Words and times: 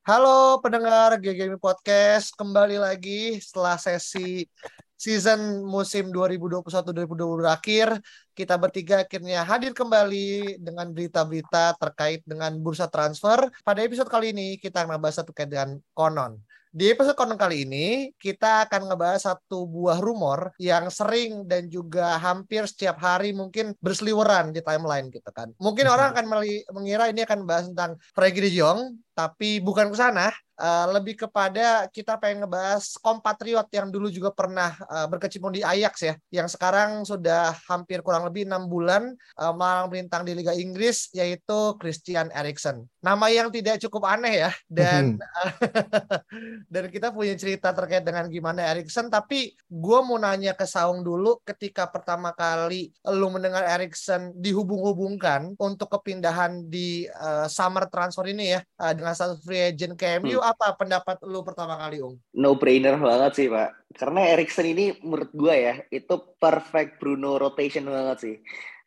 Halo 0.00 0.56
pendengar 0.64 1.20
GGM 1.20 1.60
Podcast, 1.60 2.32
kembali 2.32 2.80
lagi 2.80 3.36
setelah 3.36 3.76
sesi 3.76 4.48
season 4.96 5.60
musim 5.60 6.08
2021-2022 6.08 7.44
akhir, 7.44 8.00
kita 8.32 8.56
bertiga 8.56 9.04
akhirnya 9.04 9.44
hadir 9.44 9.76
kembali 9.76 10.56
dengan 10.56 10.88
berita-berita 10.88 11.76
terkait 11.76 12.24
dengan 12.24 12.48
bursa 12.56 12.88
transfer. 12.88 13.52
Pada 13.60 13.84
episode 13.84 14.08
kali 14.08 14.32
ini 14.32 14.56
kita 14.56 14.88
akan 14.88 14.96
membahas 14.96 15.20
terkait 15.20 15.52
dengan 15.52 15.76
konon. 15.92 16.40
Di 16.70 16.94
episode 16.94 17.18
konon 17.18 17.34
kali 17.34 17.66
ini, 17.66 18.14
kita 18.14 18.70
akan 18.70 18.94
ngebahas 18.94 19.26
satu 19.26 19.66
buah 19.66 19.98
rumor 19.98 20.54
yang 20.62 20.86
sering 20.86 21.42
dan 21.42 21.66
juga 21.66 22.14
hampir 22.22 22.62
setiap 22.62 22.94
hari 23.02 23.34
mungkin 23.34 23.74
berseliweran 23.82 24.54
di 24.54 24.62
timeline 24.62 25.10
gitu 25.10 25.26
kan. 25.34 25.50
Mungkin 25.58 25.90
orang 25.90 26.14
akan 26.14 26.30
mengira 26.70 27.10
ini 27.10 27.26
akan 27.26 27.42
bahas 27.42 27.66
tentang 27.74 27.98
Frankie 28.14 28.46
de 28.46 28.54
Jong, 28.54 29.02
tapi 29.18 29.58
bukan 29.58 29.90
ke 29.90 29.98
sana. 29.98 30.30
Uh, 30.60 30.92
lebih 30.92 31.16
kepada 31.16 31.88
kita 31.88 32.20
pengen 32.20 32.44
ngebahas 32.44 33.00
kompatriot 33.00 33.64
yang 33.72 33.88
dulu 33.88 34.12
juga 34.12 34.28
pernah 34.28 34.76
uh, 34.92 35.08
berkecimpung 35.08 35.56
di 35.56 35.64
Ajax 35.64 36.04
ya, 36.04 36.14
yang 36.28 36.52
sekarang 36.52 37.00
sudah 37.00 37.56
hampir 37.64 38.04
kurang 38.04 38.28
lebih 38.28 38.44
enam 38.44 38.68
bulan 38.68 39.16
uh, 39.40 39.56
melarang 39.56 39.88
melintang 39.88 40.20
di 40.28 40.36
Liga 40.36 40.52
Inggris, 40.52 41.08
yaitu 41.16 41.80
Christian 41.80 42.28
Eriksen. 42.36 42.84
Nama 43.00 43.26
yang 43.32 43.48
tidak 43.48 43.80
cukup 43.80 44.04
aneh 44.04 44.44
ya, 44.44 44.52
dan 44.68 45.16
dan 46.68 46.90
kita 46.92 47.14
punya 47.14 47.32
cerita 47.38 47.72
terkait 47.72 48.04
dengan 48.04 48.28
gimana 48.28 48.66
Eriksen. 48.74 49.08
Tapi 49.08 49.54
gue 49.56 49.98
mau 50.04 50.18
nanya 50.20 50.52
ke 50.52 50.66
Saung 50.68 51.00
dulu, 51.00 51.40
ketika 51.46 51.88
pertama 51.88 52.34
kali 52.36 52.92
lu 53.08 53.30
mendengar 53.32 53.64
Eriksen 53.64 54.34
dihubung-hubungkan 54.36 55.56
untuk 55.56 55.88
kepindahan 55.88 56.66
di 56.68 57.08
uh, 57.08 57.46
summer 57.48 57.88
transfer 57.88 58.26
ini 58.28 58.58
ya, 58.58 58.60
uh, 58.82 58.92
dengan 58.92 59.16
status 59.16 59.40
free 59.46 59.72
agent 59.72 59.96
ke 59.96 60.20
MU, 60.20 60.36
hmm 60.36 60.48
apa 60.50 60.72
pendapat 60.74 61.20
lu 61.28 61.44
pertama 61.46 61.76
kali, 61.78 62.00
Ung? 62.02 62.16
No 62.34 62.56
brainer 62.56 62.96
banget 62.96 63.32
sih, 63.38 63.46
Pak. 63.46 63.92
Karena 63.94 64.34
Erikson 64.34 64.66
ini 64.66 64.96
menurut 65.04 65.30
gue 65.30 65.54
ya, 65.54 65.74
itu 65.92 66.16
perfect 66.40 66.98
Bruno 66.98 67.36
rotation 67.38 67.86
banget 67.86 68.18
sih. 68.18 68.36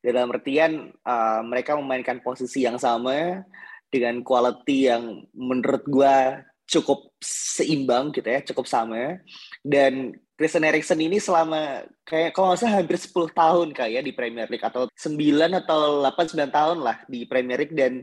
Dalam 0.04 0.34
artian 0.36 0.92
uh, 1.08 1.40
mereka 1.46 1.80
memainkan 1.80 2.20
posisi 2.20 2.68
yang 2.68 2.76
sama 2.76 3.48
dengan 3.94 4.26
quality 4.26 4.90
yang 4.90 5.22
menurut 5.38 5.86
gue 5.86 6.18
cukup 6.74 7.14
seimbang 7.22 8.10
gitu 8.10 8.26
ya, 8.26 8.42
cukup 8.42 8.66
sama. 8.66 9.22
Dan 9.62 10.18
Christian 10.34 10.66
Eriksen 10.66 10.98
ini 10.98 11.22
selama 11.22 11.86
kayak 12.02 12.34
kalau 12.34 12.52
nggak 12.52 12.60
salah 12.66 12.82
hampir 12.82 12.98
10 12.98 13.14
tahun 13.38 13.68
kayak 13.72 13.92
ya 13.94 14.02
di 14.02 14.14
Premier 14.18 14.50
League 14.50 14.66
atau 14.66 14.90
9 14.90 15.62
atau 15.62 16.02
8 16.02 16.34
9 16.34 16.50
tahun 16.50 16.78
lah 16.82 16.98
di 17.06 17.30
Premier 17.30 17.62
League 17.62 17.78
dan 17.78 18.02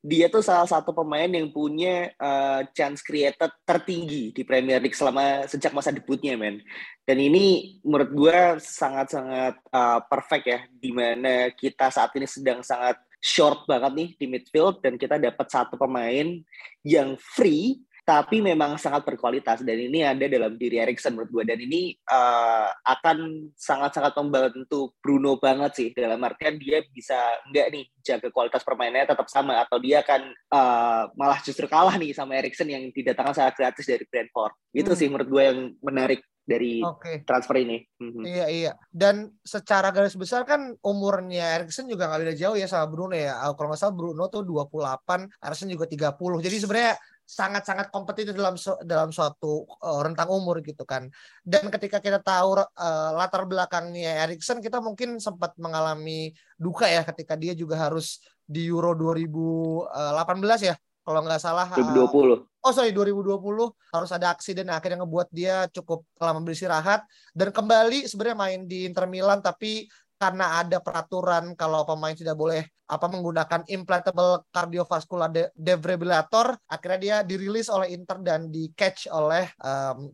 dia 0.00 0.32
tuh 0.32 0.40
salah 0.40 0.64
satu 0.64 0.96
pemain 0.96 1.28
yang 1.28 1.52
punya 1.52 2.08
uh, 2.16 2.64
chance 2.72 3.04
created 3.04 3.52
tertinggi 3.68 4.32
di 4.32 4.42
Premier 4.48 4.80
League 4.80 4.96
selama 4.96 5.44
sejak 5.44 5.76
masa 5.76 5.92
debutnya, 5.92 6.40
men. 6.40 6.64
Dan 7.04 7.20
ini 7.20 7.76
menurut 7.84 8.08
gue 8.08 8.38
sangat-sangat 8.64 9.60
uh, 9.68 10.00
perfect 10.08 10.44
ya, 10.48 10.60
di 10.72 10.88
mana 10.88 11.52
kita 11.52 11.92
saat 11.92 12.16
ini 12.16 12.24
sedang 12.24 12.64
sangat 12.64 12.96
short 13.20 13.68
banget 13.68 13.92
nih 13.92 14.10
di 14.16 14.24
midfield 14.24 14.80
dan 14.80 14.96
kita 14.96 15.20
dapat 15.20 15.46
satu 15.52 15.76
pemain 15.76 16.40
yang 16.80 17.20
free 17.20 17.84
tapi 18.04 18.42
memang 18.42 18.76
sangat 18.80 19.06
berkualitas 19.06 19.62
dan 19.62 19.76
ini 19.76 20.02
ada 20.02 20.26
dalam 20.26 20.56
diri 20.56 20.80
Erikson 20.80 21.14
menurut 21.14 21.30
gue 21.30 21.44
dan 21.54 21.58
ini 21.60 21.94
uh, 22.10 22.68
akan 22.84 23.50
sangat-sangat 23.54 24.12
membantu 24.18 24.96
Bruno 24.98 25.36
banget 25.38 25.72
sih 25.76 25.88
dalam 25.94 26.20
artian 26.24 26.58
dia 26.58 26.82
bisa 26.90 27.16
enggak 27.46 27.66
nih 27.70 27.84
jaga 28.00 28.28
kualitas 28.32 28.64
permainannya 28.64 29.12
tetap 29.12 29.28
sama 29.28 29.60
atau 29.62 29.78
dia 29.78 30.02
akan 30.02 30.32
uh, 30.52 31.04
malah 31.14 31.38
justru 31.44 31.68
kalah 31.70 31.94
nih 32.00 32.16
sama 32.16 32.36
Erikson 32.40 32.68
yang 32.68 32.88
didatangkan 32.90 33.36
secara 33.36 33.52
gratis 33.54 33.86
dari 33.86 34.04
Brentford 34.08 34.54
gitu 34.74 34.92
hmm. 34.92 34.98
sih 34.98 35.06
menurut 35.08 35.28
gue 35.28 35.42
yang 35.42 35.58
menarik 35.84 36.20
dari 36.50 36.82
okay. 36.82 37.22
transfer 37.22 37.62
ini. 37.62 37.78
Mm-hmm. 38.02 38.24
Iya 38.26 38.46
iya. 38.50 38.72
Dan 38.90 39.30
secara 39.46 39.94
garis 39.94 40.18
besar 40.18 40.42
kan 40.42 40.74
umurnya 40.82 41.62
Erikson 41.62 41.86
juga 41.86 42.10
nggak 42.10 42.20
beda 42.26 42.34
jauh 42.34 42.56
ya 42.58 42.66
sama 42.66 42.90
Bruno 42.90 43.14
ya. 43.14 43.38
Kalau 43.54 43.70
nggak 43.70 43.78
salah 43.80 43.94
Bruno 43.94 44.26
tuh 44.26 44.42
28, 44.42 45.30
Erikson 45.46 45.70
juga 45.70 45.86
30. 45.86 46.46
Jadi 46.46 46.56
sebenarnya 46.58 46.94
sangat-sangat 47.30 47.94
kompetitif 47.94 48.34
dalam 48.34 48.58
dalam 48.82 49.14
suatu 49.14 49.62
uh, 49.78 50.02
rentang 50.02 50.26
umur 50.34 50.58
gitu 50.66 50.82
kan. 50.82 51.06
Dan 51.46 51.70
ketika 51.70 52.02
kita 52.02 52.18
tahu 52.18 52.58
uh, 52.58 53.10
latar 53.14 53.46
belakangnya 53.46 54.26
Erikson, 54.26 54.58
kita 54.58 54.82
mungkin 54.82 55.22
sempat 55.22 55.54
mengalami 55.62 56.34
duka 56.58 56.90
ya 56.90 57.06
ketika 57.06 57.38
dia 57.38 57.54
juga 57.54 57.78
harus 57.78 58.18
di 58.42 58.66
Euro 58.66 58.98
2018 58.98 59.94
ya, 60.66 60.74
kalau 61.06 61.22
nggak 61.22 61.38
salah. 61.38 61.70
2020. 61.70 62.10
Uh, 62.10 62.50
oh 62.66 62.72
sorry 62.74 62.92
2020 62.92 63.40
harus 63.94 64.10
ada 64.12 64.36
aksi 64.36 64.52
dan 64.52 64.68
akhirnya 64.68 65.00
ngebuat 65.00 65.28
dia 65.32 65.64
cukup 65.72 66.04
lama 66.20 66.44
beristirahat 66.44 67.04
dan 67.32 67.48
kembali 67.48 68.04
sebenarnya 68.04 68.36
main 68.36 68.60
di 68.68 68.84
Inter 68.84 69.08
Milan 69.08 69.40
tapi 69.40 69.88
karena 70.20 70.60
ada 70.60 70.84
peraturan 70.84 71.56
kalau 71.56 71.88
pemain 71.88 72.12
tidak 72.12 72.36
boleh 72.36 72.60
apa 72.90 73.06
menggunakan 73.08 73.64
implantable 73.72 74.44
cardiovascular 74.52 75.32
de 75.32 75.48
defibrillator 75.56 76.58
akhirnya 76.68 76.98
dia 77.00 77.16
dirilis 77.24 77.72
oleh 77.72 77.96
Inter 77.96 78.20
dan 78.20 78.52
di 78.52 78.68
catch 78.76 79.08
oleh 79.08 79.48
um, 79.64 80.12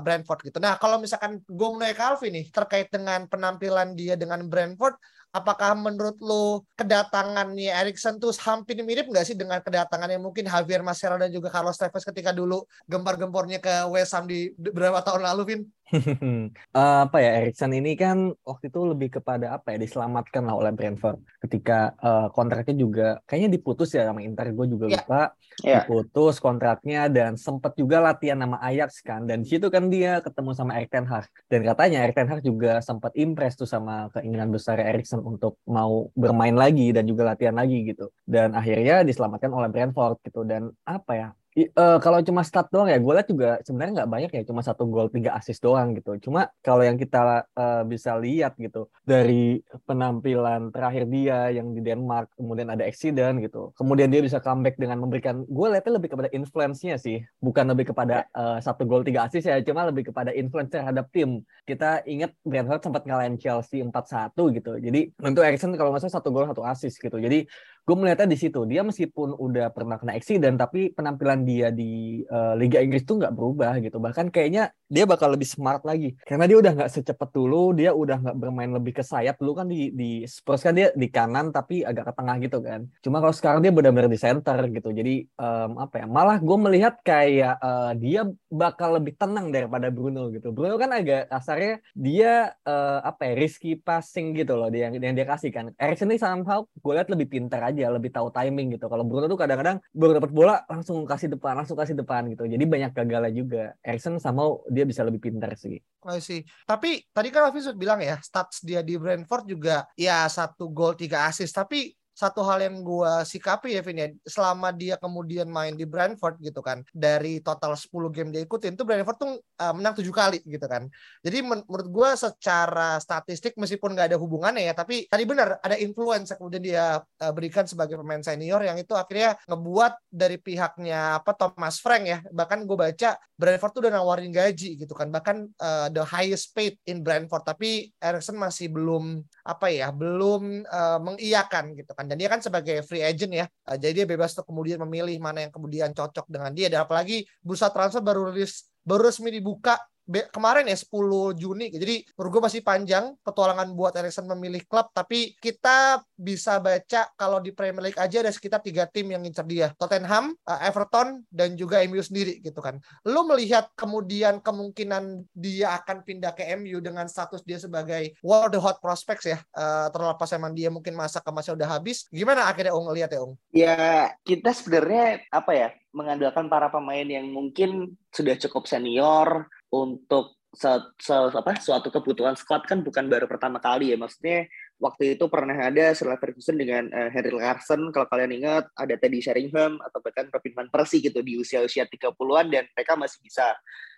Brentford 0.00 0.48
gitu. 0.48 0.62
Nah 0.62 0.80
kalau 0.80 0.96
misalkan 0.96 1.44
gue 1.44 1.68
mulai 1.68 1.92
Calvin 1.92 2.40
nih 2.40 2.46
terkait 2.48 2.88
dengan 2.88 3.28
penampilan 3.28 3.92
dia 3.92 4.16
dengan 4.16 4.46
Brentford 4.48 4.96
apakah 5.34 5.74
menurut 5.74 6.14
lo 6.22 6.62
kedatangannya 6.78 7.74
Erikson 7.74 8.22
tuh 8.22 8.30
hampir 8.46 8.78
mirip 8.86 9.10
nggak 9.10 9.26
sih 9.26 9.34
dengan 9.34 9.58
kedatangannya 9.58 10.22
mungkin 10.22 10.46
Javier 10.46 10.86
Mascherano 10.86 11.26
dan 11.26 11.34
juga 11.34 11.50
Carlos 11.50 11.74
Tevez 11.74 12.06
ketika 12.06 12.30
dulu 12.30 12.62
gempar-gempornya 12.86 13.58
ke 13.58 13.74
West 13.90 14.14
Ham 14.14 14.30
di 14.30 14.54
beberapa 14.54 15.02
tahun 15.02 15.26
lalu, 15.26 15.42
Vin? 15.42 15.60
Uh, 15.92 17.00
apa 17.06 17.18
ya 17.20 17.30
Erikson 17.44 17.72
ini 17.76 17.92
kan 17.98 18.32
waktu 18.46 18.72
itu 18.72 18.80
lebih 18.88 19.20
kepada 19.20 19.56
apa 19.58 19.76
ya 19.76 19.78
diselamatkan 19.82 20.42
lah 20.48 20.56
oleh 20.56 20.72
Brentford. 20.72 21.20
Ketika 21.44 21.92
uh, 22.00 22.28
kontraknya 22.32 22.76
juga 22.78 23.08
kayaknya 23.28 23.60
diputus 23.60 23.92
ya 23.92 24.08
sama 24.08 24.24
Inter 24.24 24.50
gue 24.54 24.66
juga 24.70 24.86
yeah. 24.88 24.96
lupa. 24.96 25.22
Yeah. 25.62 25.86
diputus 25.86 26.42
kontraknya 26.42 27.06
dan 27.06 27.38
sempat 27.38 27.78
juga 27.78 28.02
latihan 28.02 28.40
nama 28.40 28.58
Ajax 28.58 29.04
kan. 29.04 29.28
Dan 29.28 29.46
situ 29.46 29.70
kan 29.70 29.86
dia 29.86 30.18
ketemu 30.18 30.50
sama 30.56 30.74
Erik 30.80 30.90
ten 30.90 31.06
Hag. 31.06 31.30
Dan 31.46 31.62
katanya 31.62 32.02
Erik 32.02 32.16
ten 32.18 32.26
Hag 32.26 32.40
juga 32.42 32.82
sempat 32.82 33.14
impress 33.14 33.54
tuh 33.54 33.68
sama 33.68 34.10
keinginan 34.16 34.50
besar 34.50 34.82
Erikson 34.82 35.22
untuk 35.22 35.62
mau 35.68 36.10
bermain 36.18 36.56
lagi 36.56 36.90
dan 36.90 37.06
juga 37.06 37.34
latihan 37.34 37.54
lagi 37.54 37.86
gitu. 37.86 38.10
Dan 38.26 38.56
akhirnya 38.56 39.06
diselamatkan 39.06 39.52
oleh 39.52 39.70
Brentford 39.70 40.18
gitu. 40.26 40.42
Dan 40.42 40.74
apa 40.82 41.12
ya 41.14 41.28
uh, 41.54 41.98
kalau 42.02 42.18
cuma 42.26 42.42
stat 42.42 42.66
doang 42.74 42.90
ya, 42.90 42.98
gue 42.98 43.12
lihat 43.14 43.28
juga 43.30 43.50
sebenarnya 43.62 44.02
nggak 44.02 44.10
banyak 44.10 44.30
ya, 44.34 44.42
cuma 44.42 44.60
satu 44.66 44.90
gol 44.90 45.06
tiga 45.06 45.38
assist 45.38 45.62
doang 45.62 45.94
gitu. 45.94 46.18
Cuma 46.18 46.50
kalau 46.66 46.82
yang 46.82 46.98
kita 46.98 47.46
uh, 47.54 47.82
bisa 47.86 48.18
lihat 48.18 48.58
gitu 48.58 48.90
dari 49.06 49.62
penampilan 49.86 50.74
terakhir 50.74 51.06
dia 51.06 51.54
yang 51.54 51.70
di 51.70 51.80
Denmark, 51.80 52.34
kemudian 52.34 52.74
ada 52.74 52.82
accident 52.82 53.38
gitu, 53.38 53.70
kemudian 53.78 54.10
dia 54.10 54.18
bisa 54.18 54.42
comeback 54.42 54.74
dengan 54.74 54.98
memberikan, 54.98 55.46
gue 55.46 55.66
lihatnya 55.70 56.02
lebih 56.02 56.10
kepada 56.10 56.28
influence-nya 56.34 56.98
sih, 56.98 57.22
bukan 57.38 57.70
lebih 57.70 57.94
kepada 57.94 58.26
uh, 58.34 58.58
satu 58.58 58.82
gol 58.82 59.06
tiga 59.06 59.30
assist 59.30 59.46
ya, 59.46 59.62
cuma 59.62 59.86
lebih 59.86 60.10
kepada 60.10 60.34
influence 60.34 60.74
terhadap 60.74 61.06
tim. 61.14 61.46
Kita 61.62 62.02
ingat 62.04 62.34
Brentford 62.42 62.82
sempat 62.82 63.06
ngalahin 63.06 63.38
Chelsea 63.38 63.78
4-1 63.80 64.34
gitu. 64.58 64.72
Jadi 64.82 65.00
untuk 65.22 65.46
Erikson 65.46 65.70
kalau 65.78 65.94
nggak 65.94 66.02
salah 66.02 66.16
satu 66.18 66.28
gol 66.34 66.50
satu 66.50 66.66
assist 66.66 66.98
gitu. 66.98 67.16
Jadi 67.22 67.46
gue 67.84 67.96
melihatnya 67.96 68.28
di 68.32 68.38
situ. 68.40 68.64
Dia 68.64 68.80
meskipun 68.80 69.36
udah 69.36 69.68
pernah 69.68 70.00
kena 70.00 70.16
accident 70.16 70.56
tapi 70.56 70.90
penampilan 70.96 71.44
dia 71.44 71.68
di 71.68 72.24
uh, 72.26 72.56
Liga 72.56 72.80
Inggris 72.80 73.04
tuh 73.04 73.20
nggak 73.20 73.36
berubah 73.36 73.76
gitu. 73.84 74.00
Bahkan 74.00 74.32
kayaknya 74.32 74.72
dia 74.88 75.04
bakal 75.04 75.36
lebih 75.36 75.44
smart 75.44 75.84
lagi. 75.84 76.16
Karena 76.24 76.48
dia 76.48 76.58
udah 76.60 76.72
nggak 76.72 76.90
secepat 76.90 77.28
dulu 77.36 77.76
dia 77.76 77.92
udah 77.92 78.16
nggak 78.24 78.36
bermain 78.40 78.72
lebih 78.72 78.96
ke 78.96 79.04
sayap. 79.04 79.36
Dulu 79.36 79.52
kan 79.52 79.66
di 79.68 79.92
di 79.92 80.24
Spurs 80.24 80.64
kan 80.64 80.72
dia 80.72 80.88
di 80.96 81.08
kanan 81.12 81.52
tapi 81.52 81.84
agak 81.84 82.08
ke 82.08 82.12
tengah 82.16 82.36
gitu 82.40 82.58
kan. 82.64 82.80
Cuma 83.04 83.20
kalau 83.20 83.34
sekarang 83.36 83.60
dia 83.60 83.72
benar-benar 83.74 84.08
di 84.08 84.20
center 84.20 84.58
gitu. 84.72 84.88
Jadi 84.88 85.28
um, 85.36 85.76
apa 85.76 86.00
ya 86.00 86.06
malah 86.08 86.40
gue 86.40 86.58
melihat 86.58 86.96
kayak 87.04 87.60
uh, 87.60 87.92
dia 88.00 88.24
bakal 88.48 88.96
lebih 88.96 89.12
tenang 89.20 89.52
daripada 89.52 89.92
Bruno 89.92 90.32
gitu. 90.32 90.56
Bruno 90.56 90.80
kan 90.80 90.88
agak 90.94 91.28
kasarnya 91.28 91.84
dia 91.92 92.56
uh, 92.64 93.04
apa 93.04 93.28
ya 93.28 93.32
risky 93.36 93.76
passing 93.76 94.32
gitu 94.32 94.56
loh 94.56 94.72
dia 94.72 94.88
yang, 94.88 94.96
dia 94.96 95.26
kasih 95.26 95.50
kan. 95.52 95.68
Erikson 95.76 96.08
ini 96.08 96.16
somehow 96.16 96.64
gue 96.64 96.92
lihat 96.94 97.10
lebih 97.12 97.28
pintar 97.28 97.60
aja 97.60 97.73
aja, 97.74 97.90
lebih 97.90 98.14
tahu 98.14 98.30
timing 98.30 98.78
gitu. 98.78 98.86
Kalau 98.86 99.02
Bruno 99.02 99.26
tuh 99.26 99.38
kadang-kadang 99.38 99.82
baru 99.90 100.22
dapat 100.22 100.30
bola 100.30 100.62
langsung 100.70 101.02
kasih 101.02 101.34
depan, 101.34 101.58
langsung 101.58 101.74
kasih 101.74 101.98
depan 101.98 102.30
gitu. 102.30 102.46
Jadi 102.46 102.64
banyak 102.64 102.90
gagalnya 102.94 103.32
juga. 103.34 103.64
Erikson 103.82 104.22
sama 104.22 104.46
dia 104.70 104.86
bisa 104.86 105.02
lebih 105.02 105.18
pintar 105.18 105.52
sih. 105.58 105.82
I 106.04 106.20
see. 106.20 106.44
Tapi 106.68 107.00
tadi 107.10 107.28
kan 107.32 107.48
Alvin 107.48 107.64
sudah 107.64 107.78
bilang 107.80 107.98
ya, 107.98 108.20
stats 108.20 108.60
dia 108.62 108.84
di 108.84 108.94
Brentford 109.00 109.44
juga 109.48 109.88
ya 109.96 110.28
satu 110.28 110.70
gol 110.70 110.94
tiga 110.94 111.26
assist. 111.26 111.56
Tapi 111.56 111.90
satu 112.14 112.46
hal 112.46 112.62
yang 112.62 112.80
gue 112.80 113.12
sikapi 113.26 113.74
ya 113.74 113.82
Vin 113.82 113.98
ya 113.98 114.08
selama 114.22 114.70
dia 114.70 114.94
kemudian 114.96 115.50
main 115.50 115.74
di 115.74 115.82
Brentford 115.82 116.38
gitu 116.38 116.62
kan 116.62 116.86
dari 116.94 117.42
total 117.42 117.74
10 117.74 117.90
game 118.14 118.30
dia 118.30 118.46
ikutin 118.46 118.78
tuh 118.78 118.86
Brentford 118.86 119.18
tuh 119.18 119.32
uh, 119.36 119.74
menang 119.74 119.98
tujuh 119.98 120.14
kali 120.14 120.38
gitu 120.46 120.64
kan. 120.70 120.86
Jadi 121.26 121.38
men 121.42 121.60
menurut 121.66 121.88
gue 121.90 122.10
secara 122.14 123.02
statistik 123.02 123.58
meskipun 123.58 123.98
nggak 123.98 124.14
ada 124.14 124.18
hubungannya 124.20 124.70
ya 124.70 124.74
tapi 124.78 125.10
tadi 125.10 125.24
benar 125.26 125.58
ada 125.58 125.74
influence 125.74 126.38
kemudian 126.38 126.62
dia 126.62 127.02
uh, 127.02 127.32
berikan 127.34 127.66
sebagai 127.66 127.98
pemain 127.98 128.22
senior 128.22 128.62
yang 128.62 128.78
itu 128.78 128.94
akhirnya 128.94 129.34
ngebuat 129.50 129.98
dari 130.06 130.38
pihaknya 130.38 131.18
apa 131.18 131.34
Thomas 131.34 131.82
Frank 131.82 132.04
ya 132.06 132.18
bahkan 132.30 132.62
gue 132.62 132.78
baca 132.78 133.18
Brentford 133.34 133.72
tuh 133.74 133.80
udah 133.82 133.92
nawarin 133.98 134.30
gaji 134.30 134.78
gitu 134.78 134.94
kan 134.94 135.10
bahkan 135.10 135.50
uh, 135.58 135.90
the 135.90 136.06
highest 136.06 136.54
paid 136.54 136.78
in 136.86 137.02
Brentford 137.02 137.42
tapi 137.42 137.90
Erikson 137.98 138.38
masih 138.38 138.70
belum 138.70 139.26
apa 139.42 139.66
ya 139.74 139.90
belum 139.90 140.62
uh, 140.62 140.98
mengiyakan 141.02 141.74
gitu 141.74 141.90
kan 141.90 142.03
kan 142.04 142.12
dan 142.12 142.20
dia 142.20 142.28
kan 142.28 142.40
sebagai 142.44 142.84
free 142.84 143.00
agent 143.00 143.32
ya. 143.32 143.46
Uh, 143.64 143.80
jadi 143.80 144.04
dia 144.04 144.06
bebas 144.06 144.36
untuk 144.36 144.52
kemudian 144.52 144.76
memilih 144.84 145.16
mana 145.16 145.48
yang 145.48 145.52
kemudian 145.52 145.90
cocok 145.96 146.28
dengan 146.28 146.52
dia. 146.52 146.68
Dan 146.68 146.84
apalagi 146.84 147.24
bursa 147.40 147.72
transfer 147.72 148.04
baru 148.04 148.28
rilis 148.28 148.68
baru 148.84 149.08
resmi 149.08 149.32
dibuka 149.32 149.80
kemarin 150.08 150.68
ya 150.68 150.76
10 150.76 151.38
Juni. 151.38 151.72
Jadi 151.72 152.04
menurut 152.16 152.30
gue 152.30 152.42
masih 152.44 152.60
panjang 152.60 153.16
petualangan 153.24 153.72
buat 153.72 153.96
Erikson 153.96 154.28
memilih 154.28 154.62
klub. 154.68 154.92
Tapi 154.92 155.36
kita 155.40 156.04
bisa 156.14 156.60
baca 156.60 157.08
kalau 157.16 157.40
di 157.40 157.50
Premier 157.50 157.90
League 157.90 158.00
aja 158.00 158.20
ada 158.20 158.32
sekitar 158.32 158.60
tiga 158.60 158.84
tim 158.88 159.08
yang 159.10 159.24
ngincer 159.24 159.46
dia. 159.48 159.72
Tottenham, 159.76 160.36
eh, 160.44 160.60
Everton, 160.68 161.24
dan 161.32 161.56
juga 161.56 161.80
MU 161.88 162.00
sendiri 162.00 162.40
gitu 162.44 162.60
kan. 162.60 162.78
Lu 163.08 163.24
melihat 163.24 163.72
kemudian 163.74 164.40
kemungkinan 164.44 165.26
dia 165.32 165.76
akan 165.80 166.04
pindah 166.04 166.32
ke 166.36 166.44
MU 166.60 166.78
dengan 166.84 167.08
status 167.08 167.40
dia 167.42 167.56
sebagai 167.56 168.12
the 168.24 168.60
hot 168.60 168.78
prospects 168.84 169.26
ya. 169.26 169.38
Uh, 169.56 169.88
terlepas 169.90 170.28
emang 170.36 170.52
dia 170.52 170.68
mungkin 170.68 170.92
masa 170.94 171.18
kemasnya 171.18 171.56
udah 171.56 171.68
habis. 171.78 172.06
Gimana 172.12 172.46
akhirnya 172.46 172.76
Ung 172.76 172.90
lihat 172.92 173.10
ya 173.10 173.20
Ung? 173.24 173.34
Ya 173.54 174.12
kita 174.22 174.52
sebenarnya 174.52 175.24
apa 175.30 175.52
ya 175.54 175.68
mengandalkan 175.94 176.50
para 176.50 176.68
pemain 176.68 177.06
yang 177.06 177.30
mungkin 177.30 177.94
sudah 178.10 178.34
cukup 178.34 178.66
senior 178.66 179.46
untuk 179.74 180.38
se, 180.54 180.70
se, 181.02 181.14
apa, 181.14 181.58
suatu 181.58 181.90
kebutuhan 181.90 182.38
squad 182.38 182.62
kan 182.64 182.80
bukan 182.86 183.10
baru 183.10 183.26
pertama 183.26 183.58
kali 183.58 183.90
ya. 183.90 183.98
Maksudnya 183.98 184.46
waktu 184.78 185.18
itu 185.18 185.26
pernah 185.26 185.58
ada 185.58 185.90
Sir 185.92 186.14
Ferguson 186.14 186.54
dengan 186.54 186.86
uh, 186.94 187.10
Henry 187.10 187.34
Larsson 187.34 187.90
kalau 187.90 188.06
kalian 188.06 188.38
ingat 188.38 188.70
ada 188.78 188.94
Teddy 188.94 189.18
Sheringham 189.18 189.82
atau 189.82 189.98
bahkan 189.98 190.30
Robin 190.30 190.54
van 190.54 190.68
Persie 190.70 191.02
gitu 191.02 191.20
di 191.20 191.36
usia-usia 191.36 191.90
30-an 191.90 192.46
dan 192.54 192.64
mereka 192.70 192.94
masih 192.94 193.18
bisa 193.18 193.54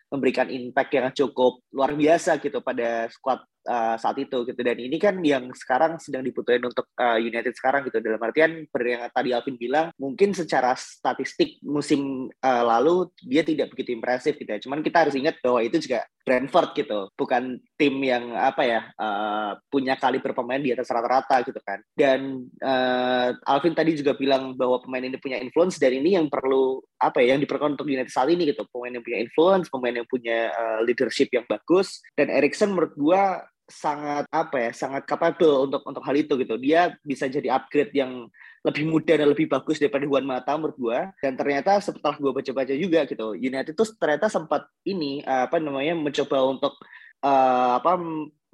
memberikan 0.09 0.47
impact 0.49 0.91
yang 0.95 1.07
cukup 1.13 1.61
luar 1.75 1.93
biasa 1.93 2.39
gitu 2.39 2.63
pada 2.63 3.11
squad 3.11 3.43
uh, 3.67 3.99
saat 4.01 4.17
itu 4.17 4.47
gitu. 4.47 4.61
Dan 4.63 4.79
ini 4.79 4.97
kan 4.97 5.19
yang 5.21 5.51
sekarang 5.53 5.99
sedang 5.99 6.23
dibutuhin 6.23 6.63
untuk 6.65 6.89
uh, 6.97 7.19
United 7.19 7.53
sekarang 7.53 7.85
gitu. 7.87 7.99
Dalam 8.01 8.23
artian 8.23 8.65
yang 8.65 9.03
tadi 9.11 9.35
Alvin 9.35 9.59
bilang 9.59 9.91
mungkin 9.99 10.33
secara 10.33 10.73
statistik 10.79 11.59
musim 11.67 12.31
uh, 12.41 12.65
lalu 12.65 13.11
dia 13.27 13.43
tidak 13.43 13.75
begitu 13.75 13.93
impresif 13.93 14.39
gitu 14.39 14.51
ya. 14.51 14.63
Cuman 14.63 14.81
kita 14.81 15.07
harus 15.07 15.15
ingat 15.19 15.37
bahwa 15.43 15.61
itu 15.61 15.77
juga 15.83 16.07
Brentford 16.27 16.75
gitu. 16.75 17.01
Bukan 17.15 17.63
tim 17.79 17.95
yang 18.03 18.35
apa 18.35 18.63
ya 18.67 18.81
uh, 18.99 19.55
punya 19.71 19.95
kali 19.95 20.19
berpemain 20.19 20.59
di 20.59 20.75
atas 20.75 20.91
rata-rata 20.91 21.43
gitu 21.47 21.61
kan. 21.63 21.79
Dan 21.95 22.51
uh, 22.63 23.31
Alvin 23.47 23.79
tadi 23.79 23.95
juga 23.95 24.19
bilang 24.19 24.59
bahwa 24.59 24.83
pemain 24.83 25.07
ini 25.07 25.19
punya 25.23 25.39
influence 25.39 25.79
dan 25.79 25.95
ini 25.95 26.19
yang 26.19 26.27
perlu 26.27 26.83
apa 26.99 27.23
ya 27.23 27.37
yang 27.37 27.43
diperlukan 27.45 27.79
untuk 27.79 27.87
United 27.87 28.11
saat 28.11 28.31
ini 28.31 28.51
gitu. 28.51 28.67
Pemain 28.71 28.99
yang 28.99 29.05
punya 29.07 29.19
influence 29.23 29.67
pemain 29.71 29.95
yang 29.95 30.09
punya 30.09 30.51
uh, 30.51 30.81
leadership 30.83 31.31
yang 31.31 31.47
bagus. 31.47 32.03
Dan 32.19 32.33
Erikson 32.33 32.75
menurut 32.75 32.95
gua 32.99 33.47
sangat 33.67 34.31
apa 34.31 34.57
ya 34.63 34.71
sangat 34.71 35.03
capable 35.11 35.67
untuk 35.67 35.83
untuk 35.83 36.03
hal 36.07 36.17
itu 36.17 36.39
gitu. 36.39 36.55
Dia 36.57 36.95
bisa 37.03 37.27
jadi 37.27 37.59
upgrade 37.59 37.91
yang 37.93 38.31
lebih 38.63 38.87
mudah 38.87 39.15
dan 39.19 39.29
lebih 39.31 39.47
bagus 39.51 39.83
daripada 39.83 40.07
Juan 40.07 40.27
Mata 40.27 40.55
menurut 40.55 40.79
gua. 40.79 40.99
Dan 41.19 41.35
ternyata 41.35 41.83
setelah 41.83 42.15
gua 42.19 42.31
baca-baca 42.31 42.75
juga 42.79 43.03
gitu 43.11 43.35
United 43.35 43.75
itu 43.75 43.85
ternyata 43.99 44.31
sempat 44.31 44.71
ini 44.87 45.21
apa 45.27 45.59
namanya 45.59 45.99
mencoba 45.99 46.39
untuk 46.47 46.79
uh, 47.27 47.83
apa 47.83 47.99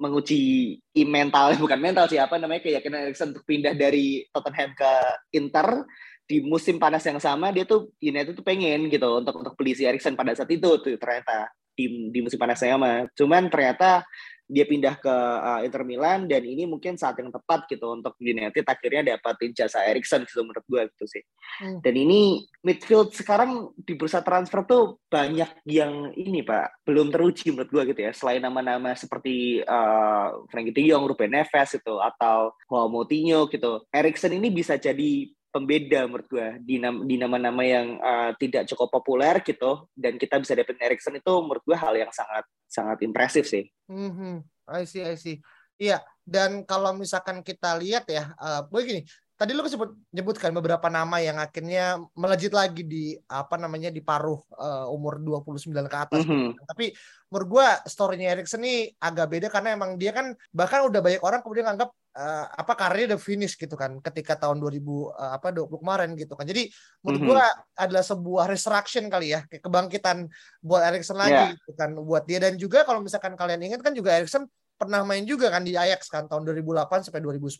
menguji 0.01 0.77
mental 1.05 1.53
bukan 1.63 1.79
mental 1.79 2.09
sih 2.09 2.17
apa 2.17 2.41
namanya 2.41 2.65
keyakinan 2.65 3.07
Erikson 3.07 3.31
untuk 3.31 3.45
pindah 3.45 3.77
dari 3.77 4.25
Tottenham 4.33 4.73
ke 4.73 4.91
Inter. 5.37 5.85
Di 6.23 6.39
musim 6.39 6.79
panas 6.79 7.03
yang 7.03 7.19
sama 7.19 7.51
dia 7.51 7.67
tuh 7.67 7.91
United 7.99 8.33
tuh 8.39 8.47
pengen 8.47 8.87
gitu 8.87 9.19
untuk 9.19 9.35
untuk 9.43 9.53
beli 9.59 9.75
si 9.75 9.83
Erikson 9.83 10.15
pada 10.15 10.31
saat 10.31 10.47
itu 10.49 10.79
tuh 10.79 10.95
ternyata 10.95 11.51
di 11.75 12.09
di 12.09 12.19
musim 12.23 12.39
panas 12.39 12.63
yang 12.63 12.79
sama. 12.79 13.05
Cuman 13.11 13.51
ternyata 13.51 14.07
dia 14.53 14.69
pindah 14.69 15.01
ke 15.01 15.09
uh, 15.09 15.65
Inter 15.65 15.81
Milan 15.81 16.29
dan 16.29 16.45
ini 16.45 16.69
mungkin 16.69 16.93
saat 16.93 17.17
yang 17.17 17.33
tepat 17.33 17.65
gitu 17.65 17.89
untuk 17.89 18.13
United 18.21 18.61
akhirnya 18.61 19.17
dapatin 19.17 19.49
jasa 19.49 19.81
Erikson 19.89 20.29
gitu 20.29 20.45
menurut 20.45 20.61
gue 20.69 20.81
gitu 20.93 21.05
sih. 21.09 21.23
Hmm. 21.57 21.81
Dan 21.81 21.97
ini 21.97 22.45
midfield 22.61 23.17
sekarang 23.17 23.73
di 23.73 23.97
bursa 23.97 24.21
transfer 24.21 24.61
tuh 24.69 25.01
banyak 25.09 25.65
yang 25.65 26.13
ini 26.13 26.45
Pak 26.45 26.85
belum 26.85 27.09
teruji 27.09 27.49
menurut 27.49 27.73
gue 27.73 27.83
gitu 27.97 28.01
ya. 28.05 28.11
Selain 28.13 28.45
nama-nama 28.45 28.93
seperti 28.93 29.65
uh, 29.65 30.45
Frankie 30.53 30.75
De 30.77 30.85
Jong, 30.85 31.09
Ruben 31.09 31.33
Neves 31.33 31.73
itu 31.73 31.95
atau 31.97 32.53
Joao 32.69 32.93
Moutinho 32.93 33.49
gitu. 33.49 33.81
Erikson 33.89 34.37
ini 34.37 34.53
bisa 34.53 34.77
jadi 34.77 35.33
pembeda 35.53 36.09
menurut 36.09 36.25
gue 36.25 36.47
di, 36.65 36.81
di 36.81 37.15
nama-nama 37.21 37.61
yang 37.61 38.01
uh, 38.01 38.33
tidak 38.41 38.65
cukup 38.73 38.89
populer 38.89 39.37
gitu 39.45 39.85
dan 39.93 40.17
kita 40.17 40.41
bisa 40.41 40.57
dapetin 40.57 40.81
Erikson 40.81 41.13
itu 41.13 41.33
menurut 41.45 41.61
gue 41.61 41.77
hal 41.77 41.93
yang 41.93 42.09
sangat 42.09 42.49
sangat 42.65 43.05
impresif 43.05 43.45
sih. 43.45 43.69
Mm-hmm. 43.85 44.35
I 44.73 44.83
see, 44.89 45.05
I 45.05 45.13
see. 45.13 45.37
Iya, 45.77 46.01
dan 46.25 46.65
kalau 46.65 46.97
misalkan 46.97 47.45
kita 47.45 47.77
lihat 47.77 48.09
ya, 48.09 48.33
uh, 48.41 48.65
begini, 48.65 49.05
tadi 49.33 49.51
lu 49.51 49.65
sebut 49.65 49.93
nyebutkan 50.13 50.53
beberapa 50.53 50.87
nama 50.87 51.19
yang 51.19 51.35
akhirnya 51.41 51.99
melejit 52.15 52.53
lagi 52.53 52.85
di 52.85 53.17
apa 53.27 53.59
namanya 53.59 53.89
di 53.91 53.99
paruh 53.99 54.39
uh, 54.57 54.87
umur 54.89 55.19
29 55.19 55.69
ke 55.89 55.97
atas. 55.97 56.23
Mm 56.23 56.29
-hmm. 56.29 56.47
Tapi 56.65 56.85
menurut 57.29 57.47
gua 57.49 57.67
story-nya 57.85 58.37
Erikson 58.37 58.63
ini 58.63 58.89
agak 59.01 59.27
beda 59.29 59.47
karena 59.49 59.75
emang 59.75 59.97
dia 59.99 60.15
kan 60.15 60.31
bahkan 60.53 60.85
udah 60.87 61.01
banyak 61.01 61.21
orang 61.21 61.41
kemudian 61.43 61.67
nganggap 61.67 61.91
uh, 62.13 62.45
apa 62.53 62.73
karirnya 62.77 63.15
udah 63.15 63.21
finish 63.21 63.57
gitu 63.57 63.73
kan 63.73 63.97
ketika 63.99 64.37
tahun 64.37 64.61
2000 64.61 64.79
uh, 64.79 65.11
eh, 65.13 65.31
apa 65.37 65.47
20 65.51 65.81
kemarin 65.81 66.09
gitu 66.17 66.33
kan. 66.37 66.45
Jadi 66.45 66.69
menurut 67.01 67.19
mm 67.21 67.27
-hmm. 67.27 67.37
gua 67.37 67.45
adalah 67.77 68.03
sebuah 68.05 68.45
resurrection 68.49 69.05
kali 69.09 69.33
ya, 69.33 69.45
kayak 69.49 69.61
kebangkitan 69.65 70.29
buat 70.61 70.81
Erikson 70.87 71.17
lagi 71.17 71.33
yeah. 71.33 71.57
gitu 71.57 71.73
kan 71.77 71.89
buat 71.97 72.23
dia 72.25 72.39
dan 72.39 72.53
juga 72.55 72.85
kalau 72.85 73.01
misalkan 73.01 73.33
kalian 73.33 73.61
ingat 73.65 73.81
kan 73.81 73.93
juga 73.93 74.13
Erikson 74.17 74.45
pernah 74.73 75.05
main 75.05 75.23
juga 75.23 75.47
kan 75.53 75.63
di 75.63 75.77
Ajax 75.77 76.09
kan 76.09 76.25
tahun 76.27 76.43
2008 76.49 77.07
sampai 77.07 77.21
2010. 77.23 77.55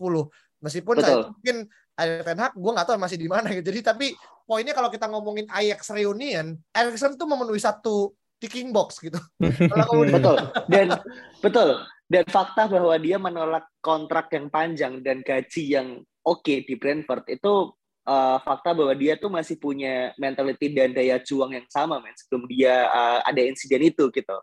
Meskipun 0.63 0.95
saya 0.99 1.29
mungkin 1.29 1.67
ada 1.93 2.25
Ten 2.25 2.39
Hag, 2.41 2.53
gue 2.57 2.71
nggak 2.73 2.87
tahu 2.89 2.97
masih 2.97 3.17
di 3.21 3.29
mana 3.29 3.47
gitu. 3.53 3.69
Jadi 3.69 3.81
tapi 3.85 4.07
poinnya 4.43 4.73
kalau 4.73 4.89
kita 4.89 5.07
ngomongin 5.07 5.45
Ajax 5.47 5.93
reunion, 5.93 6.57
Erikson 6.73 7.15
tuh 7.15 7.29
memenuhi 7.29 7.61
satu 7.61 8.11
ticking 8.43 8.75
box 8.75 8.99
gitu. 8.99 9.19
betul. 10.11 10.35
Dan 10.67 10.99
betul. 11.45 11.79
Dan 12.13 12.29
fakta 12.29 12.69
bahwa 12.69 12.93
dia 13.01 13.17
menolak 13.17 13.65
kontrak 13.81 14.29
yang 14.29 14.45
panjang 14.53 15.01
dan 15.01 15.25
gaji 15.25 15.63
yang 15.65 15.97
oke 16.21 16.45
okay 16.45 16.61
di 16.61 16.77
Brentford 16.77 17.25
itu 17.25 17.73
uh, 18.05 18.37
fakta 18.37 18.77
bahwa 18.77 18.93
dia 18.93 19.17
tuh 19.17 19.33
masih 19.33 19.57
punya 19.57 20.13
mentality 20.21 20.69
dan 20.77 20.93
daya 20.93 21.17
juang 21.17 21.57
yang 21.57 21.65
sama 21.73 21.97
men 21.97 22.13
sebelum 22.13 22.45
dia 22.45 22.85
uh, 22.85 23.19
ada 23.25 23.41
insiden 23.41 23.89
itu 23.89 24.13
gitu. 24.13 24.37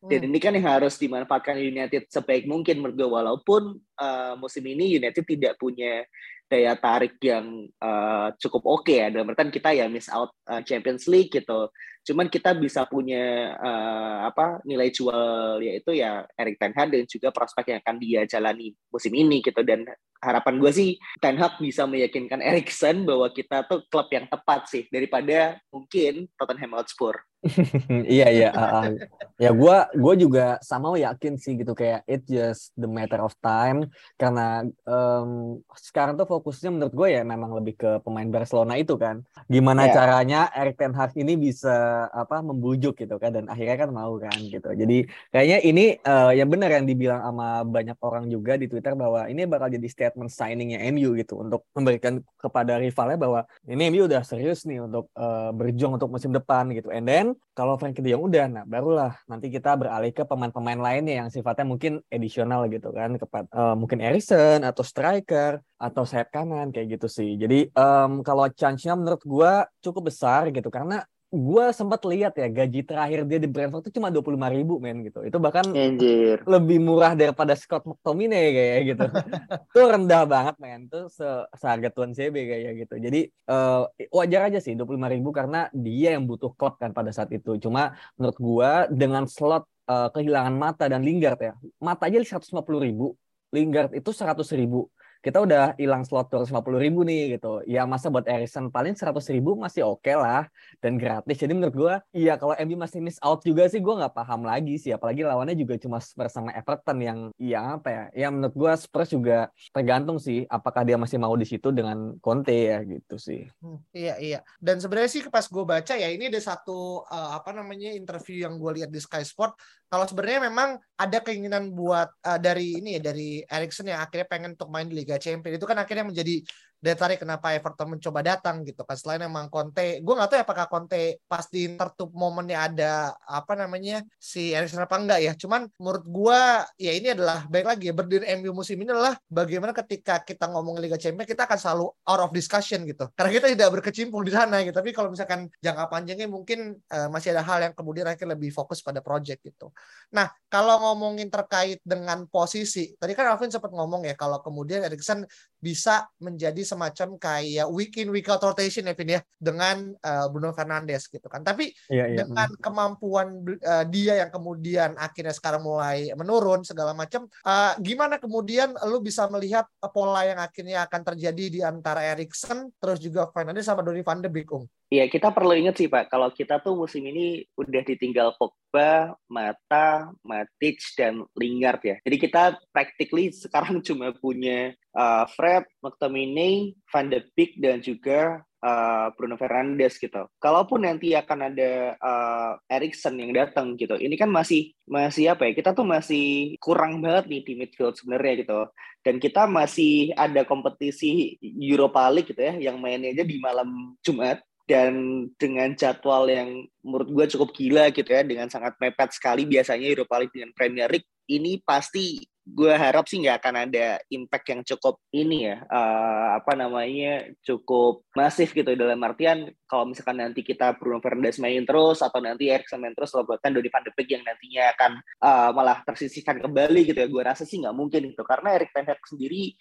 Dan 0.00 0.24
hmm. 0.24 0.28
ini 0.32 0.38
kan 0.40 0.56
yang 0.56 0.64
harus 0.64 0.96
dimanfaatkan 0.96 1.60
United 1.60 2.08
sebaik 2.08 2.48
mungkin 2.48 2.80
menurut 2.80 2.96
gue 2.96 3.10
walaupun 3.12 3.76
uh, 4.00 4.32
musim 4.40 4.64
ini 4.64 4.96
United 4.96 5.20
tidak 5.28 5.60
punya 5.60 6.08
daya 6.50 6.74
tarik 6.74 7.14
yang 7.22 7.70
uh, 7.78 8.34
cukup 8.34 8.66
oke 8.66 8.82
okay 8.82 9.06
ya 9.06 9.14
dalam 9.14 9.30
artian 9.30 9.54
kita 9.54 9.70
ya 9.70 9.86
miss 9.86 10.10
out 10.10 10.34
uh, 10.50 10.58
Champions 10.66 11.06
League 11.06 11.30
gitu. 11.30 11.70
Cuman 12.02 12.26
kita 12.26 12.58
bisa 12.58 12.90
punya 12.90 13.54
uh, 13.54 14.26
apa 14.26 14.58
nilai 14.66 14.90
jual 14.90 15.62
yaitu 15.62 15.94
ya 15.94 16.26
Erik 16.34 16.58
Ten 16.58 16.74
Hag 16.74 16.90
dan 16.90 17.06
juga 17.06 17.30
prospek 17.30 17.70
yang 17.70 17.80
akan 17.86 17.96
dia 18.02 18.20
jalani 18.26 18.74
musim 18.90 19.14
ini 19.14 19.38
gitu 19.46 19.62
dan 19.62 19.86
harapan 20.20 20.54
gue 20.60 20.72
sih 20.72 20.90
Ten 21.18 21.40
Hag 21.40 21.56
bisa 21.58 21.88
meyakinkan 21.88 22.44
Erikson 22.44 23.08
bahwa 23.08 23.32
kita 23.32 23.64
tuh 23.66 23.82
klub 23.88 24.06
yang 24.12 24.28
tepat 24.28 24.68
sih 24.68 24.84
daripada 24.92 25.56
mungkin 25.72 26.28
Tottenham 26.36 26.76
Hotspur. 26.76 27.24
iya 28.04 28.28
iya 28.28 28.50
uh, 28.52 28.92
ya 29.40 29.48
gue 29.56 29.76
gue 29.96 30.14
juga 30.28 30.60
sama 30.60 30.92
yakin 31.00 31.40
sih 31.40 31.56
gitu 31.56 31.72
kayak 31.72 32.04
it 32.04 32.20
just 32.28 32.76
the 32.76 32.84
matter 32.84 33.16
of 33.16 33.32
time 33.40 33.88
karena 34.20 34.68
um, 34.84 35.56
sekarang 35.72 36.20
tuh 36.20 36.28
fokusnya 36.28 36.68
menurut 36.68 36.92
gue 36.92 37.08
ya 37.16 37.24
memang 37.24 37.56
lebih 37.56 37.80
ke 37.80 37.90
pemain 38.04 38.28
Barcelona 38.28 38.76
itu 38.76 39.00
kan 39.00 39.24
gimana 39.48 39.88
yeah. 39.88 39.94
caranya 39.96 40.40
Erik 40.52 40.76
ten 40.76 40.92
Hag 40.92 41.16
ini 41.16 41.40
bisa 41.40 42.06
apa 42.12 42.44
membujuk 42.44 43.00
gitu 43.00 43.16
kan 43.16 43.32
dan 43.32 43.48
akhirnya 43.48 43.88
kan 43.88 43.88
mau 43.88 44.20
kan 44.20 44.36
gitu 44.36 44.68
jadi 44.76 45.08
kayaknya 45.32 45.58
ini 45.64 45.84
uh, 46.04 46.36
yang 46.36 46.52
benar 46.52 46.76
yang 46.76 46.84
dibilang 46.84 47.24
sama 47.24 47.64
banyak 47.64 47.96
orang 48.04 48.28
juga 48.28 48.60
di 48.60 48.68
Twitter 48.68 48.92
bahwa 48.92 49.24
ini 49.32 49.48
bakal 49.48 49.72
jadi 49.72 49.88
statement 50.10 50.34
signingnya 50.34 50.82
MU 50.90 51.14
gitu 51.14 51.38
untuk 51.38 51.62
memberikan 51.70 52.18
kepada 52.34 52.82
rivalnya 52.82 53.14
bahwa 53.14 53.40
ini 53.70 53.94
MU 53.94 54.10
udah 54.10 54.26
serius 54.26 54.66
nih 54.66 54.82
untuk 54.82 55.06
uh, 55.14 55.54
berjuang 55.54 55.94
untuk 55.94 56.10
musim 56.10 56.34
depan 56.34 56.66
gitu. 56.74 56.90
And 56.90 57.06
then 57.06 57.38
kalau 57.54 57.78
Frankie 57.78 58.02
De 58.02 58.10
Jong 58.10 58.26
udah, 58.26 58.50
nah 58.50 58.64
barulah 58.66 59.14
nanti 59.30 59.46
kita 59.54 59.78
beralih 59.78 60.10
ke 60.10 60.26
pemain-pemain 60.26 60.82
lainnya 60.82 61.22
yang 61.22 61.28
sifatnya 61.30 61.62
mungkin 61.62 62.02
edisional 62.10 62.66
gitu 62.66 62.90
kan, 62.90 63.14
kepada 63.14 63.46
uh, 63.54 63.78
mungkin 63.78 64.02
Erikson 64.02 64.66
atau 64.66 64.82
striker 64.82 65.62
atau 65.78 66.02
sayap 66.02 66.34
kanan 66.34 66.74
kayak 66.74 66.98
gitu 66.98 67.06
sih. 67.06 67.38
Jadi 67.38 67.70
um, 67.78 68.26
kalau 68.26 68.50
chance-nya 68.50 68.98
menurut 68.98 69.22
gue 69.22 69.52
cukup 69.86 70.10
besar 70.10 70.50
gitu 70.50 70.66
karena 70.68 71.06
gue 71.30 71.66
sempat 71.70 72.02
lihat 72.02 72.34
ya 72.34 72.50
gaji 72.50 72.82
terakhir 72.82 73.22
dia 73.22 73.38
di 73.38 73.46
Brentford 73.46 73.86
itu 73.86 74.02
cuma 74.02 74.10
dua 74.10 74.18
puluh 74.18 74.34
lima 74.34 74.50
ribu 74.50 74.82
men 74.82 75.06
gitu. 75.06 75.22
Itu 75.22 75.38
bahkan 75.38 75.62
Anjir. 75.70 76.42
lebih 76.42 76.82
murah 76.82 77.14
daripada 77.14 77.54
Scott 77.54 77.86
McTominay 77.86 78.46
kayak 78.50 78.80
gitu. 78.94 79.06
Itu 79.70 79.80
rendah 79.86 80.26
banget 80.26 80.58
men. 80.58 80.90
Itu 80.90 81.06
se 81.06 81.46
seharga 81.54 81.94
Tuan 81.94 82.10
CB 82.10 82.34
kayak 82.34 82.72
gitu. 82.82 82.94
Jadi 82.98 83.20
uh, 83.46 83.86
wajar 84.10 84.50
aja 84.50 84.58
sih 84.58 84.74
dua 84.74 84.90
puluh 84.90 84.98
lima 84.98 85.10
ribu 85.10 85.30
karena 85.30 85.70
dia 85.70 86.18
yang 86.18 86.26
butuh 86.26 86.50
klub 86.58 86.74
kan 86.82 86.90
pada 86.90 87.14
saat 87.14 87.30
itu. 87.30 87.54
Cuma 87.62 87.94
menurut 88.18 88.38
gue 88.42 88.70
dengan 88.90 89.30
slot 89.30 89.70
uh, 89.86 90.08
kehilangan 90.10 90.54
mata 90.54 90.84
dan 90.86 91.02
Lingard 91.02 91.38
ya 91.38 91.54
mata 91.82 92.06
aja 92.06 92.22
seratus 92.22 92.50
lima 92.54 92.62
puluh 92.62 92.82
ribu 92.82 93.06
Lingard 93.50 93.90
itu 93.98 94.10
seratus 94.14 94.54
ribu 94.54 94.86
kita 95.20 95.44
udah 95.44 95.76
hilang 95.76 96.00
slot 96.02 96.32
250 96.32 96.80
ribu 96.80 97.04
nih 97.04 97.36
gitu. 97.36 97.60
Ya 97.68 97.84
masa 97.84 98.08
buat 98.08 98.24
Erikson 98.24 98.72
paling 98.72 98.96
100 98.96 99.12
ribu 99.36 99.52
masih 99.52 99.84
oke 99.84 100.00
okay 100.04 100.16
lah 100.16 100.48
dan 100.80 100.96
gratis. 100.96 101.36
Jadi 101.36 101.52
menurut 101.52 101.76
gue, 101.76 101.94
iya 102.16 102.40
kalau 102.40 102.56
MU 102.56 102.76
masih 102.80 103.04
miss 103.04 103.20
out 103.20 103.44
juga 103.44 103.68
sih 103.68 103.84
gue 103.84 103.94
nggak 103.94 104.16
paham 104.16 104.48
lagi 104.48 104.80
sih. 104.80 104.96
Apalagi 104.96 105.20
lawannya 105.20 105.52
juga 105.56 105.76
cuma 105.76 106.00
bersama 106.16 106.56
Everton 106.56 106.98
yang 107.04 107.18
ya 107.36 107.76
apa 107.76 107.88
ya? 107.92 108.04
Ya 108.16 108.28
menurut 108.32 108.56
gue 108.56 108.72
Spurs 108.80 109.12
juga 109.12 109.52
tergantung 109.76 110.16
sih 110.16 110.48
apakah 110.48 110.88
dia 110.88 110.96
masih 110.96 111.20
mau 111.20 111.36
di 111.36 111.44
situ 111.44 111.68
dengan 111.68 112.16
Conte 112.24 112.56
ya 112.56 112.80
gitu 112.82 113.20
sih. 113.20 113.44
Hmm, 113.60 113.78
iya 113.92 114.16
iya. 114.16 114.40
Dan 114.56 114.80
sebenarnya 114.80 115.10
sih 115.12 115.22
pas 115.28 115.44
gue 115.44 115.64
baca 115.68 115.94
ya 116.00 116.08
ini 116.08 116.32
ada 116.32 116.40
satu 116.40 117.04
uh, 117.04 117.36
apa 117.36 117.52
namanya 117.52 117.92
interview 117.92 118.48
yang 118.48 118.56
gue 118.56 118.80
lihat 118.80 118.88
di 118.88 119.00
Sky 119.00 119.20
Sport 119.20 119.52
kalau 119.90 120.06
sebenarnya 120.06 120.46
memang 120.46 120.78
ada 120.94 121.18
keinginan 121.18 121.74
buat 121.74 122.06
uh, 122.22 122.38
dari 122.38 122.78
ini 122.78 122.94
ya 122.94 123.10
dari 123.10 123.42
Erikson 123.42 123.90
yang 123.90 123.98
akhirnya 123.98 124.30
pengen 124.30 124.54
untuk 124.54 124.70
main 124.70 124.86
di 124.86 124.94
Liga 124.94 125.18
Champions. 125.18 125.58
Itu 125.58 125.66
kan 125.66 125.82
akhirnya 125.82 126.06
menjadi 126.06 126.46
daya 126.80 126.96
tarik 126.96 127.20
kenapa 127.20 127.52
Everton 127.52 127.96
mencoba 127.96 128.24
datang 128.24 128.64
gitu 128.64 128.82
kan. 128.88 128.96
Selain 128.96 129.20
emang 129.20 129.52
Conte 129.52 130.00
gue 130.00 130.14
nggak 130.16 130.28
tahu 130.32 130.38
ya 130.40 130.44
apakah 130.48 130.66
Conte 130.66 131.20
pas 131.28 131.44
di 131.52 131.68
tertutup 131.76 132.10
momennya 132.16 132.58
ada 132.72 132.92
apa 133.28 133.52
namanya 133.52 134.00
si 134.16 134.56
Erikson 134.56 134.80
apa 134.80 134.96
enggak 134.96 135.20
ya. 135.20 135.32
Cuman 135.36 135.68
menurut 135.76 136.04
gue 136.08 136.40
ya 136.80 136.92
ini 136.96 137.12
adalah 137.12 137.44
baik 137.52 137.66
lagi 137.68 137.92
ya 137.92 137.94
berdiri 137.94 138.24
MU 138.40 138.56
musim 138.56 138.80
ini 138.80 138.88
adalah 138.88 139.20
bagaimana 139.28 139.76
ketika 139.76 140.24
kita 140.24 140.48
ngomong 140.48 140.80
Liga 140.80 140.96
Champions 140.96 141.28
kita 141.28 141.44
akan 141.44 141.58
selalu 141.60 141.86
out 141.92 142.20
of 142.24 142.30
discussion 142.32 142.88
gitu. 142.88 143.04
Karena 143.12 143.30
kita 143.36 143.46
tidak 143.52 143.68
berkecimpung 143.76 144.24
di 144.24 144.32
sana 144.32 144.64
gitu. 144.64 144.72
Tapi 144.72 144.96
kalau 144.96 145.12
misalkan 145.12 145.52
jangka 145.60 145.84
panjangnya 145.92 146.32
mungkin 146.32 146.80
uh, 146.88 147.12
masih 147.12 147.36
ada 147.36 147.44
hal 147.44 147.60
yang 147.60 147.74
kemudian 147.76 148.08
akhirnya 148.08 148.32
lebih 148.40 148.56
fokus 148.56 148.80
pada 148.80 149.04
project 149.04 149.44
gitu. 149.44 149.68
Nah 150.16 150.32
kalau 150.48 150.80
ngomongin 150.90 151.28
terkait 151.28 151.84
dengan 151.84 152.24
posisi 152.24 152.96
tadi 152.96 153.12
kan 153.12 153.36
Alvin 153.36 153.52
sempat 153.52 153.68
ngomong 153.68 154.08
ya 154.08 154.16
kalau 154.16 154.40
kemudian 154.40 154.80
Erikson 154.80 155.28
bisa 155.60 156.08
menjadi 156.18 156.64
semacam 156.64 157.20
kayak 157.20 157.68
week 157.68 158.00
in 158.00 158.08
week 158.08 158.26
out 158.32 158.40
rotation 158.40 158.88
ya 158.88 158.96
Vin 158.96 159.14
ya 159.14 159.20
dengan 159.36 159.92
uh, 160.00 160.26
Bruno 160.32 160.56
Fernandes 160.56 161.06
gitu 161.06 161.28
kan. 161.28 161.44
Tapi 161.44 161.70
iya, 161.92 162.08
iya. 162.08 162.24
dengan 162.24 162.48
kemampuan 162.58 163.44
uh, 163.44 163.84
dia 163.86 164.24
yang 164.24 164.32
kemudian 164.32 164.96
akhirnya 164.96 165.36
sekarang 165.36 165.60
mulai 165.60 166.08
menurun 166.16 166.64
segala 166.64 166.96
macam, 166.96 167.28
uh, 167.44 167.76
gimana 167.78 168.16
kemudian 168.16 168.72
lu 168.88 169.04
bisa 169.04 169.28
melihat 169.28 169.68
pola 169.92 170.24
yang 170.24 170.40
akhirnya 170.40 170.88
akan 170.88 171.02
terjadi 171.14 171.44
di 171.52 171.60
antara 171.60 172.02
Erikson 172.08 172.72
terus 172.80 172.98
juga 172.98 173.28
Fernandes 173.28 173.68
sama 173.68 173.84
Donny 173.84 174.00
van 174.00 174.24
de 174.24 174.32
Beek, 174.32 174.48
Iya, 174.90 175.06
kita 175.06 175.30
perlu 175.30 175.54
ingat 175.54 175.78
sih 175.78 175.86
Pak, 175.86 176.10
kalau 176.10 176.34
kita 176.34 176.58
tuh 176.58 176.74
musim 176.74 177.06
ini 177.06 177.46
udah 177.54 177.82
ditinggal 177.86 178.34
Pogba, 178.34 179.14
Mata, 179.30 180.10
Matic, 180.26 180.82
dan 180.98 181.22
Lingard 181.38 181.78
ya. 181.86 181.96
Jadi 182.02 182.16
kita 182.18 182.58
practically 182.74 183.30
sekarang 183.30 183.78
cuma 183.86 184.10
punya 184.18 184.74
uh, 184.98 185.30
Fred, 185.30 185.62
McTominay, 185.78 186.74
Van 186.90 187.06
de 187.06 187.22
Beek, 187.38 187.62
dan 187.62 187.78
juga 187.78 188.42
uh, 188.66 189.14
Bruno 189.14 189.38
Fernandes 189.38 189.94
gitu. 189.94 190.26
Kalaupun 190.42 190.82
nanti 190.82 191.14
akan 191.14 191.54
ada 191.54 191.94
uh, 191.94 192.52
Erikson 192.66 193.14
yang 193.14 193.30
datang 193.30 193.78
gitu, 193.78 193.94
ini 193.94 194.18
kan 194.18 194.26
masih 194.26 194.74
masih 194.90 195.30
apa 195.30 195.46
ya? 195.46 195.54
Kita 195.54 195.70
tuh 195.70 195.86
masih 195.86 196.58
kurang 196.58 196.98
banget 196.98 197.30
nih 197.30 197.46
di 197.46 197.52
midfield 197.62 197.94
sebenarnya 197.94 198.42
gitu. 198.42 198.60
Dan 199.06 199.22
kita 199.22 199.46
masih 199.46 200.10
ada 200.18 200.42
kompetisi 200.42 201.38
Europa 201.38 202.10
League 202.10 202.34
gitu 202.34 202.42
ya, 202.42 202.58
yang 202.58 202.82
mainnya 202.82 203.14
aja 203.14 203.22
di 203.22 203.38
malam 203.38 203.94
Jumat 204.02 204.42
dan 204.70 205.26
dengan 205.34 205.74
jadwal 205.74 206.30
yang 206.30 206.62
menurut 206.86 207.10
gue 207.10 207.26
cukup 207.34 207.50
gila 207.50 207.90
gitu 207.90 208.06
ya 208.06 208.22
dengan 208.22 208.46
sangat 208.46 208.78
mepet 208.78 209.10
sekali 209.10 209.42
biasanya 209.42 209.90
Europa 209.90 210.22
League 210.22 210.30
dengan 210.30 210.54
Premier 210.54 210.86
League 210.86 211.10
ini 211.26 211.58
pasti 211.58 212.22
gue 212.50 212.74
harap 212.74 213.06
sih 213.06 213.22
nggak 213.22 213.38
akan 213.42 213.54
ada 213.68 213.98
impact 214.10 214.46
yang 214.50 214.60
cukup 214.66 214.98
ini 215.14 215.50
ya 215.50 215.62
uh, 215.70 216.38
apa 216.38 216.58
namanya 216.58 217.30
cukup 217.46 218.02
masif 218.14 218.50
gitu 218.50 218.74
dalam 218.74 218.98
artian 219.06 219.50
kalau 219.70 219.90
misalkan 219.90 220.18
nanti 220.18 220.42
kita 220.42 220.74
Bruno 220.74 220.98
Fernandes 220.98 221.38
main 221.38 221.62
terus 221.62 222.02
atau 222.02 222.18
nanti 222.18 222.50
Erikson 222.50 222.82
main 222.82 222.94
terus 222.94 223.14
atau 223.14 223.22
bahkan 223.22 223.54
Dodi 223.54 223.70
van 223.70 223.86
de 223.86 223.92
Beek 223.94 224.08
yang 224.18 224.24
nantinya 224.26 224.62
akan 224.74 224.92
uh, 225.22 225.50
malah 225.54 225.78
tersisihkan 225.86 226.42
kembali 226.42 226.90
gitu 226.90 226.98
ya 226.98 227.08
gue 227.10 227.22
rasa 227.22 227.46
sih 227.46 227.62
nggak 227.62 227.76
mungkin 227.76 228.10
itu 228.10 228.22
karena 228.26 228.58
Erik 228.58 228.74
Ten 228.74 228.86
Hag 228.88 229.02
sendiri 229.06 229.54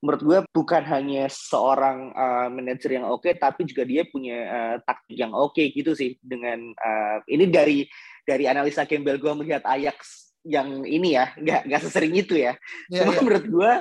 menurut 0.00 0.22
gue 0.24 0.38
bukan 0.56 0.82
hanya 0.88 1.28
seorang 1.28 2.16
uh, 2.16 2.48
manajer 2.48 2.96
yang 2.96 3.06
oke 3.06 3.24
okay, 3.24 3.36
tapi 3.36 3.68
juga 3.68 3.84
dia 3.84 4.08
punya 4.08 4.38
uh, 4.48 4.76
taktik 4.80 5.16
yang 5.16 5.36
oke 5.36 5.52
okay, 5.52 5.68
gitu 5.76 5.92
sih 5.92 6.16
dengan 6.24 6.72
uh, 6.80 7.20
ini 7.28 7.44
dari 7.48 7.84
dari 8.24 8.48
analisa 8.48 8.88
Campbell 8.88 9.20
gue 9.20 9.32
melihat 9.36 9.60
Ajax 9.68 10.32
yang 10.40 10.88
ini 10.88 11.20
ya 11.20 11.36
nggak 11.36 11.68
nggak 11.68 11.82
sesering 11.84 12.16
itu 12.16 12.32
ya 12.32 12.56
yeah, 12.88 13.04
cuma 13.04 13.12
yeah. 13.12 13.20
menurut 13.20 13.44
gue 13.44 13.72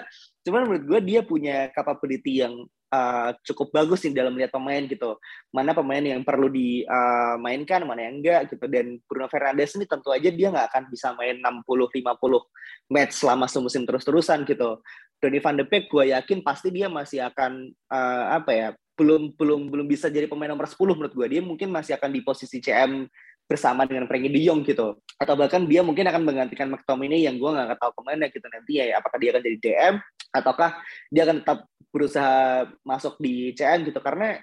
cuman 0.44 0.62
menurut 0.68 0.86
gue 0.92 1.00
dia 1.08 1.22
punya 1.24 1.72
capability 1.72 2.44
yang 2.44 2.68
uh, 2.90 3.32
cukup 3.46 3.72
bagus 3.72 4.04
nih 4.04 4.14
dalam 4.18 4.34
melihat 4.36 4.58
pemain 4.58 4.84
gitu. 4.86 5.18
Mana 5.54 5.72
pemain 5.78 6.02
yang 6.02 6.22
perlu 6.26 6.50
dimainkan, 6.50 7.86
mana 7.86 8.10
yang 8.10 8.22
enggak 8.22 8.50
gitu. 8.50 8.66
Dan 8.66 9.00
Bruno 9.06 9.30
Fernandes 9.30 9.78
ini 9.78 9.86
tentu 9.86 10.10
aja 10.10 10.30
dia 10.30 10.48
nggak 10.50 10.68
akan 10.74 10.84
bisa 10.90 11.14
main 11.16 11.38
60-50 11.40 12.02
match 12.90 13.14
selama 13.14 13.46
semusim 13.46 13.86
terus-terusan 13.86 14.44
gitu. 14.46 14.82
Donny 15.20 15.44
van 15.44 15.60
de 15.60 15.68
Beek 15.68 15.92
gue 15.92 16.16
yakin 16.16 16.40
pasti 16.42 16.72
dia 16.72 16.88
masih 16.88 17.24
akan 17.28 17.72
uh, 17.92 18.26
apa 18.40 18.52
ya 18.56 18.70
belum 19.00 19.36
belum 19.36 19.72
belum 19.72 19.88
bisa 19.88 20.12
jadi 20.12 20.28
pemain 20.28 20.52
nomor 20.52 20.68
10 20.68 20.76
menurut 20.80 21.14
gue 21.16 21.28
dia 21.32 21.42
mungkin 21.44 21.72
masih 21.72 21.96
akan 21.96 22.12
di 22.12 22.20
posisi 22.20 22.60
CM 22.60 23.08
bersama 23.50 23.88
dengan 23.90 24.06
Frankie 24.06 24.30
De 24.30 24.40
Jong 24.46 24.62
gitu. 24.62 25.02
Atau 25.18 25.34
bahkan 25.34 25.66
dia 25.66 25.82
mungkin 25.82 26.06
akan 26.06 26.22
menggantikan 26.22 26.70
McTominay 26.70 27.26
yang 27.26 27.42
gue 27.42 27.50
nggak 27.50 27.82
tahu 27.82 27.92
ke 27.98 28.02
mana 28.06 28.30
gitu 28.30 28.46
nanti 28.46 28.72
ya. 28.78 29.02
Apakah 29.02 29.18
dia 29.18 29.30
akan 29.34 29.42
jadi 29.42 29.58
DM 29.58 29.96
ataukah 30.30 30.72
dia 31.10 31.22
akan 31.26 31.38
tetap 31.42 31.60
berusaha 31.90 32.70
masuk 32.86 33.18
di 33.18 33.58
CM 33.58 33.90
gitu. 33.90 33.98
Karena 33.98 34.38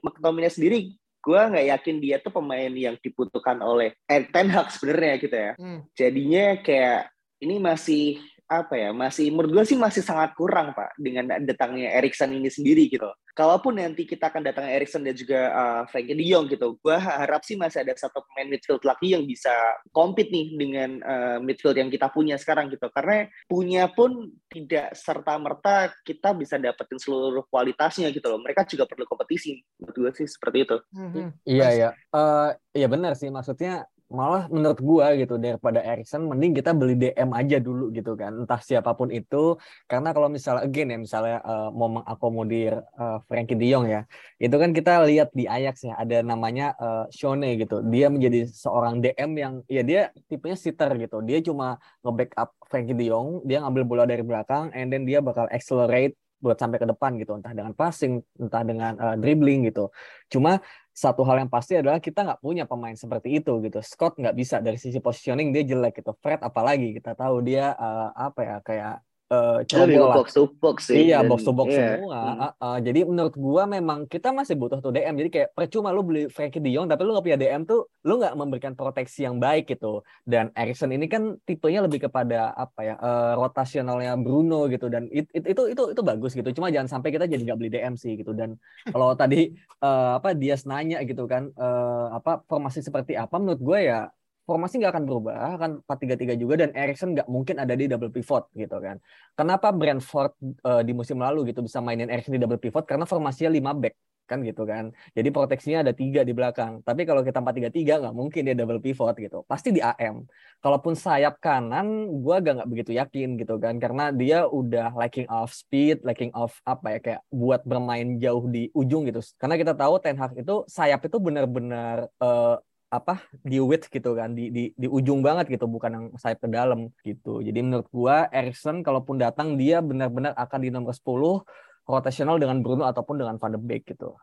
McTominay 0.00 0.48
sendiri 0.48 0.96
gue 1.20 1.40
nggak 1.52 1.66
yakin 1.76 1.96
dia 2.00 2.16
tuh 2.16 2.32
pemain 2.32 2.72
yang 2.72 2.96
dibutuhkan 2.96 3.60
oleh 3.60 3.92
Ten 4.08 4.48
Hag 4.48 4.72
sebenarnya 4.72 5.14
gitu 5.20 5.36
ya. 5.36 5.52
Hmm. 5.60 5.84
jadinya 5.92 6.56
kayak 6.64 7.12
ini 7.44 7.56
masih 7.60 8.20
apa 8.50 8.74
ya 8.74 8.90
masih 8.90 9.30
menurut 9.30 9.62
gue 9.62 9.64
sih 9.70 9.78
masih 9.78 10.02
sangat 10.02 10.34
kurang 10.34 10.74
pak 10.74 10.90
dengan 10.98 11.38
datangnya 11.46 11.94
Erikson 11.94 12.34
ini 12.34 12.50
sendiri 12.50 12.90
gitu. 12.90 13.06
Kalaupun 13.30 13.78
nanti 13.78 14.02
kita 14.02 14.26
akan 14.26 14.42
datangnya 14.42 14.74
Erikson 14.74 15.06
dan 15.06 15.14
juga 15.14 15.54
uh, 15.54 15.82
Frankie 15.86 16.18
De 16.18 16.26
Jong 16.26 16.50
gitu, 16.50 16.74
gue 16.82 16.96
harap 16.98 17.46
sih 17.46 17.54
masih 17.54 17.86
ada 17.86 17.94
satu 17.94 18.26
pemain 18.26 18.50
midfield 18.50 18.82
lagi 18.82 19.14
yang 19.14 19.22
bisa 19.22 19.54
compete 19.94 20.34
nih 20.34 20.46
dengan 20.58 20.90
uh, 20.98 21.38
midfield 21.38 21.78
yang 21.78 21.94
kita 21.94 22.10
punya 22.10 22.34
sekarang 22.34 22.66
gitu. 22.74 22.90
Karena 22.90 23.30
punya 23.46 23.86
pun 23.86 24.34
tidak 24.50 24.98
serta 24.98 25.38
merta 25.38 25.94
kita 26.02 26.34
bisa 26.34 26.58
dapetin 26.58 26.98
seluruh 26.98 27.46
kualitasnya 27.46 28.10
gitu 28.10 28.26
loh. 28.26 28.42
Mereka 28.42 28.66
juga 28.66 28.82
perlu 28.90 29.06
kompetisi. 29.06 29.62
Menurut 29.78 29.94
gue 29.94 30.10
sih 30.18 30.26
seperti 30.26 30.66
itu. 30.66 30.76
Mm 30.90 31.08
-hmm. 31.14 31.26
Iya 31.46 31.68
ya, 31.70 31.90
uh, 32.10 32.50
iya 32.74 32.90
benar 32.90 33.14
sih 33.14 33.30
maksudnya 33.30 33.86
malah 34.10 34.50
menurut 34.50 34.80
gua 34.82 35.14
gitu 35.14 35.38
daripada 35.38 35.78
Erikson 35.80 36.26
mending 36.26 36.52
kita 36.58 36.74
beli 36.74 36.98
DM 36.98 37.30
aja 37.30 37.56
dulu 37.62 37.94
gitu 37.94 38.18
kan. 38.18 38.34
Entah 38.42 38.58
siapa 38.58 38.90
pun 38.98 39.08
itu. 39.14 39.54
Karena 39.86 40.10
kalau 40.10 40.26
misalnya 40.26 40.66
again 40.66 40.90
ya 40.90 40.98
misalnya 40.98 41.38
uh, 41.46 41.70
mau 41.70 41.86
mengakomodir 41.86 42.82
uh, 42.98 43.22
Frankie 43.30 43.54
De 43.54 43.70
Jong 43.70 43.86
ya 43.86 44.02
itu 44.42 44.56
kan 44.56 44.70
kita 44.74 45.04
lihat 45.06 45.30
di 45.30 45.44
Ajax 45.46 45.86
ya 45.86 45.94
ada 45.94 46.26
namanya 46.26 46.74
uh, 46.76 47.04
Shone 47.14 47.54
gitu. 47.54 47.86
Dia 47.86 48.10
menjadi 48.10 48.50
seorang 48.50 48.98
DM 48.98 49.30
yang 49.38 49.54
ya 49.70 49.82
dia 49.86 50.00
tipenya 50.26 50.58
sitter 50.58 50.90
gitu. 50.98 51.22
Dia 51.22 51.38
cuma 51.40 51.78
nge-backup 52.02 52.50
Frankie 52.66 52.98
De 52.98 53.06
Jong 53.08 53.46
dia 53.46 53.62
ngambil 53.62 53.82
bola 53.86 54.04
dari 54.10 54.26
belakang 54.26 54.74
and 54.74 54.90
then 54.90 55.06
dia 55.06 55.22
bakal 55.22 55.46
accelerate 55.54 56.18
buat 56.40 56.56
sampai 56.56 56.80
ke 56.80 56.88
depan 56.88 57.20
gitu. 57.20 57.36
Entah 57.36 57.52
dengan 57.52 57.76
passing 57.76 58.24
entah 58.40 58.64
dengan 58.64 58.96
uh, 58.96 59.14
dribbling 59.20 59.68
gitu. 59.68 59.92
Cuma 60.32 60.58
satu 61.00 61.22
hal 61.28 61.36
yang 61.42 61.50
pasti 61.56 61.72
adalah 61.80 61.96
kita 61.96 62.20
nggak 62.26 62.40
punya 62.44 62.64
pemain 62.68 62.92
seperti 62.92 63.40
itu 63.40 63.52
gitu. 63.64 63.80
Scott 63.80 64.20
nggak 64.20 64.36
bisa 64.36 64.56
dari 64.60 64.76
sisi 64.76 64.98
positioning 65.00 65.48
dia 65.54 65.64
jelek 65.64 66.04
gitu. 66.04 66.12
Fred 66.20 66.40
apalagi 66.44 66.92
kita 66.96 67.16
tahu 67.16 67.40
dia 67.48 67.72
uh, 67.72 68.12
apa 68.12 68.40
ya 68.44 68.56
kayak 68.60 68.94
uh, 69.30 69.62
lah. 69.62 70.16
box 70.18 70.34
to 70.34 70.50
box 70.58 70.90
sih. 70.90 71.08
Iya, 71.08 71.22
box 71.22 71.46
to 71.46 71.54
box 71.54 71.70
yeah. 71.70 71.96
semua. 71.96 72.18
Hmm. 72.18 72.36
Uh, 72.36 72.52
uh, 72.58 72.76
jadi 72.82 73.00
menurut 73.06 73.34
gua 73.38 73.62
memang 73.64 74.04
kita 74.10 74.34
masih 74.34 74.58
butuh 74.58 74.82
tuh 74.82 74.90
DM. 74.90 75.14
Jadi 75.16 75.30
kayak 75.30 75.48
percuma 75.54 75.94
lu 75.94 76.02
beli 76.02 76.26
Frankie 76.28 76.58
De 76.58 76.70
Jong 76.74 76.90
tapi 76.90 77.06
lu 77.06 77.14
gak 77.14 77.24
punya 77.24 77.38
DM 77.38 77.62
tuh 77.64 77.86
lu 78.02 78.18
nggak 78.18 78.34
memberikan 78.34 78.72
proteksi 78.74 79.24
yang 79.24 79.38
baik 79.38 79.70
gitu. 79.70 80.02
Dan 80.26 80.50
Erikson 80.58 80.90
ini 80.90 81.06
kan 81.06 81.38
tipenya 81.46 81.86
lebih 81.86 82.10
kepada 82.10 82.52
apa 82.58 82.80
ya? 82.82 82.94
Uh, 82.98 83.38
rotasionalnya 83.38 84.18
Bruno 84.18 84.66
gitu 84.66 84.90
dan 84.90 85.06
it, 85.14 85.30
it, 85.30 85.46
itu 85.46 85.70
itu 85.70 85.82
itu 85.94 86.02
bagus 86.02 86.34
gitu. 86.34 86.50
Cuma 86.50 86.68
jangan 86.74 86.98
sampai 86.98 87.14
kita 87.14 87.30
jadi 87.30 87.42
nggak 87.46 87.58
beli 87.58 87.70
DM 87.70 87.94
sih 87.94 88.18
gitu. 88.18 88.34
Dan 88.34 88.58
kalau 88.90 89.14
tadi 89.14 89.54
uh, 89.80 90.18
apa 90.18 90.34
dia 90.34 90.58
nanya 90.66 91.00
gitu 91.06 91.24
kan 91.24 91.48
uh, 91.56 92.18
apa 92.18 92.42
formasi 92.44 92.84
seperti 92.84 93.16
apa 93.16 93.38
menurut 93.40 93.62
gue 93.62 93.78
ya 93.86 94.10
formasi 94.50 94.82
nggak 94.82 94.92
akan 94.98 95.04
berubah, 95.06 95.36
akan 95.54 95.70
4-3-3 95.86 96.34
juga 96.34 96.54
dan 96.66 96.70
Erikson 96.74 97.14
nggak 97.14 97.28
mungkin 97.30 97.62
ada 97.62 97.74
di 97.78 97.86
double 97.86 98.10
pivot 98.10 98.50
gitu 98.58 98.76
kan. 98.82 98.98
Kenapa 99.38 99.70
Brentford 99.70 100.34
uh, 100.66 100.82
di 100.82 100.90
musim 100.90 101.22
lalu 101.22 101.54
gitu 101.54 101.62
bisa 101.62 101.78
mainin 101.78 102.10
Erikson 102.10 102.34
di 102.34 102.42
double 102.42 102.58
pivot 102.58 102.82
karena 102.90 103.06
formasinya 103.06 103.54
5 103.54 103.82
back 103.82 103.94
kan 104.30 104.46
gitu 104.46 104.62
kan. 104.62 104.94
Jadi 105.10 105.28
proteksinya 105.34 105.82
ada 105.82 105.90
tiga 105.90 106.22
di 106.22 106.30
belakang. 106.30 106.86
Tapi 106.86 107.02
kalau 107.02 107.26
kita 107.26 107.42
4-3-3 107.42 107.98
nggak 108.06 108.14
mungkin 108.14 108.40
dia 108.46 108.54
double 108.54 108.78
pivot 108.78 109.18
gitu. 109.18 109.42
Pasti 109.50 109.74
di 109.74 109.82
AM. 109.82 110.22
Kalaupun 110.62 110.94
sayap 110.94 111.42
kanan, 111.42 112.06
gue 112.22 112.34
agak 112.38 112.62
nggak 112.62 112.70
begitu 112.70 112.90
yakin 112.94 113.34
gitu 113.34 113.58
kan. 113.58 113.82
Karena 113.82 114.14
dia 114.14 114.46
udah 114.46 114.94
lacking 114.94 115.26
of 115.26 115.50
speed, 115.50 116.06
lacking 116.06 116.30
of 116.38 116.54
apa 116.62 116.86
ya 116.94 116.98
kayak 117.02 117.20
buat 117.34 117.66
bermain 117.66 118.22
jauh 118.22 118.46
di 118.46 118.70
ujung 118.70 119.02
gitu. 119.10 119.18
Karena 119.34 119.58
kita 119.58 119.74
tahu 119.74 119.98
Ten 119.98 120.14
Hag 120.14 120.38
itu 120.38 120.62
sayap 120.70 121.02
itu 121.02 121.18
benar-benar 121.18 122.06
uh, 122.22 122.62
apa 122.90 123.22
di 123.46 123.62
width 123.62 123.86
gitu 123.86 124.18
kan 124.18 124.34
di 124.34 124.50
di 124.50 124.62
di 124.74 124.86
ujung 124.90 125.22
banget 125.22 125.46
gitu 125.46 125.70
bukan 125.70 125.90
yang 125.94 126.06
sayap 126.18 126.42
ke 126.42 126.48
dalam 126.50 126.90
gitu. 127.06 127.38
Jadi 127.38 127.58
menurut 127.62 127.86
gua 127.94 128.26
Erikson 128.34 128.82
kalaupun 128.82 129.14
datang 129.14 129.54
dia 129.54 129.78
benar-benar 129.78 130.34
akan 130.34 130.58
di 130.58 130.70
nomor 130.74 130.90
10 130.90 131.46
rotasional 131.90 132.38
dengan 132.38 132.62
Bruno 132.62 132.86
ataupun 132.86 133.18
dengan 133.18 133.34
Van 133.36 133.50
de 133.50 133.58
Beek 133.58 133.90
gitu. 133.90 134.14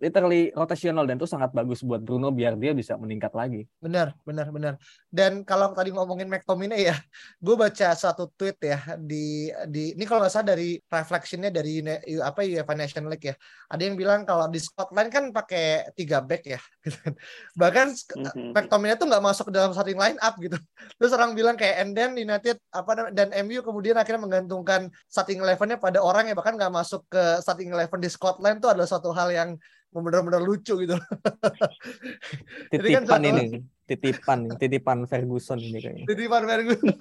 Literally 0.00 0.50
rotasional 0.56 1.04
dan 1.04 1.20
itu 1.20 1.28
sangat 1.28 1.52
bagus 1.52 1.84
buat 1.84 2.00
Bruno 2.00 2.32
biar 2.32 2.56
dia 2.56 2.72
bisa 2.72 2.96
meningkat 2.96 3.36
lagi. 3.36 3.68
Benar, 3.78 4.16
benar, 4.24 4.48
benar. 4.48 4.74
Dan 5.12 5.44
kalau 5.44 5.76
tadi 5.76 5.92
ngomongin 5.92 6.32
McTominay 6.32 6.88
ya, 6.88 6.96
gue 7.38 7.54
baca 7.54 7.92
satu 7.92 8.32
tweet 8.32 8.56
ya 8.64 8.96
di 8.96 9.52
di 9.68 9.92
ini 9.92 10.04
kalau 10.08 10.24
nggak 10.24 10.32
salah 10.32 10.56
dari 10.56 10.80
reflectionnya 10.80 11.52
dari 11.52 11.84
apa 12.24 12.40
UEFA 12.42 12.74
Nation 12.74 13.04
League 13.12 13.28
ya. 13.28 13.34
Ada 13.68 13.82
yang 13.84 14.00
bilang 14.00 14.24
kalau 14.24 14.48
di 14.48 14.58
Scotland 14.58 15.12
kan 15.12 15.24
pakai 15.30 15.92
tiga 15.92 16.24
back 16.24 16.42
ya. 16.48 16.60
Bahkan 17.60 17.86
mm-hmm. 17.92 18.56
McTominay 18.56 18.96
tuh 18.96 19.06
nggak 19.06 19.24
masuk 19.24 19.50
ke 19.50 19.52
dalam 19.52 19.76
starting 19.76 20.00
line 20.00 20.16
up 20.24 20.40
gitu. 20.40 20.56
Terus 20.96 21.12
orang 21.12 21.36
bilang 21.36 21.60
kayak 21.60 21.84
and 21.84 21.92
then 21.92 22.16
United 22.16 22.56
apa 22.72 23.12
dan 23.12 23.28
MU 23.44 23.60
kemudian 23.60 24.00
akhirnya 24.00 24.24
menggantungkan 24.24 24.88
starting 25.10 25.44
elevennya 25.44 25.76
pada 25.76 26.00
orang 26.00 26.30
yang 26.30 26.36
bahkan 26.38 26.56
nggak 26.56 26.72
masuk 26.78 27.02
ke 27.10 27.42
starting 27.42 27.74
eleven 27.74 27.98
di 27.98 28.06
Scotland 28.06 28.62
itu 28.62 28.70
adalah 28.70 28.86
suatu 28.86 29.10
hal 29.10 29.34
yang 29.34 29.58
benar-benar 29.88 30.44
lucu 30.44 30.76
gitu. 30.84 30.94
Titipan 32.72 33.08
kan 33.08 33.24
ini, 33.24 33.64
titipan, 33.88 34.38
titipan 34.60 34.98
Ferguson 35.08 35.56
ini 35.56 35.80
kayaknya. 35.80 36.04
Titipan 36.04 36.44
Ferguson. 36.44 36.92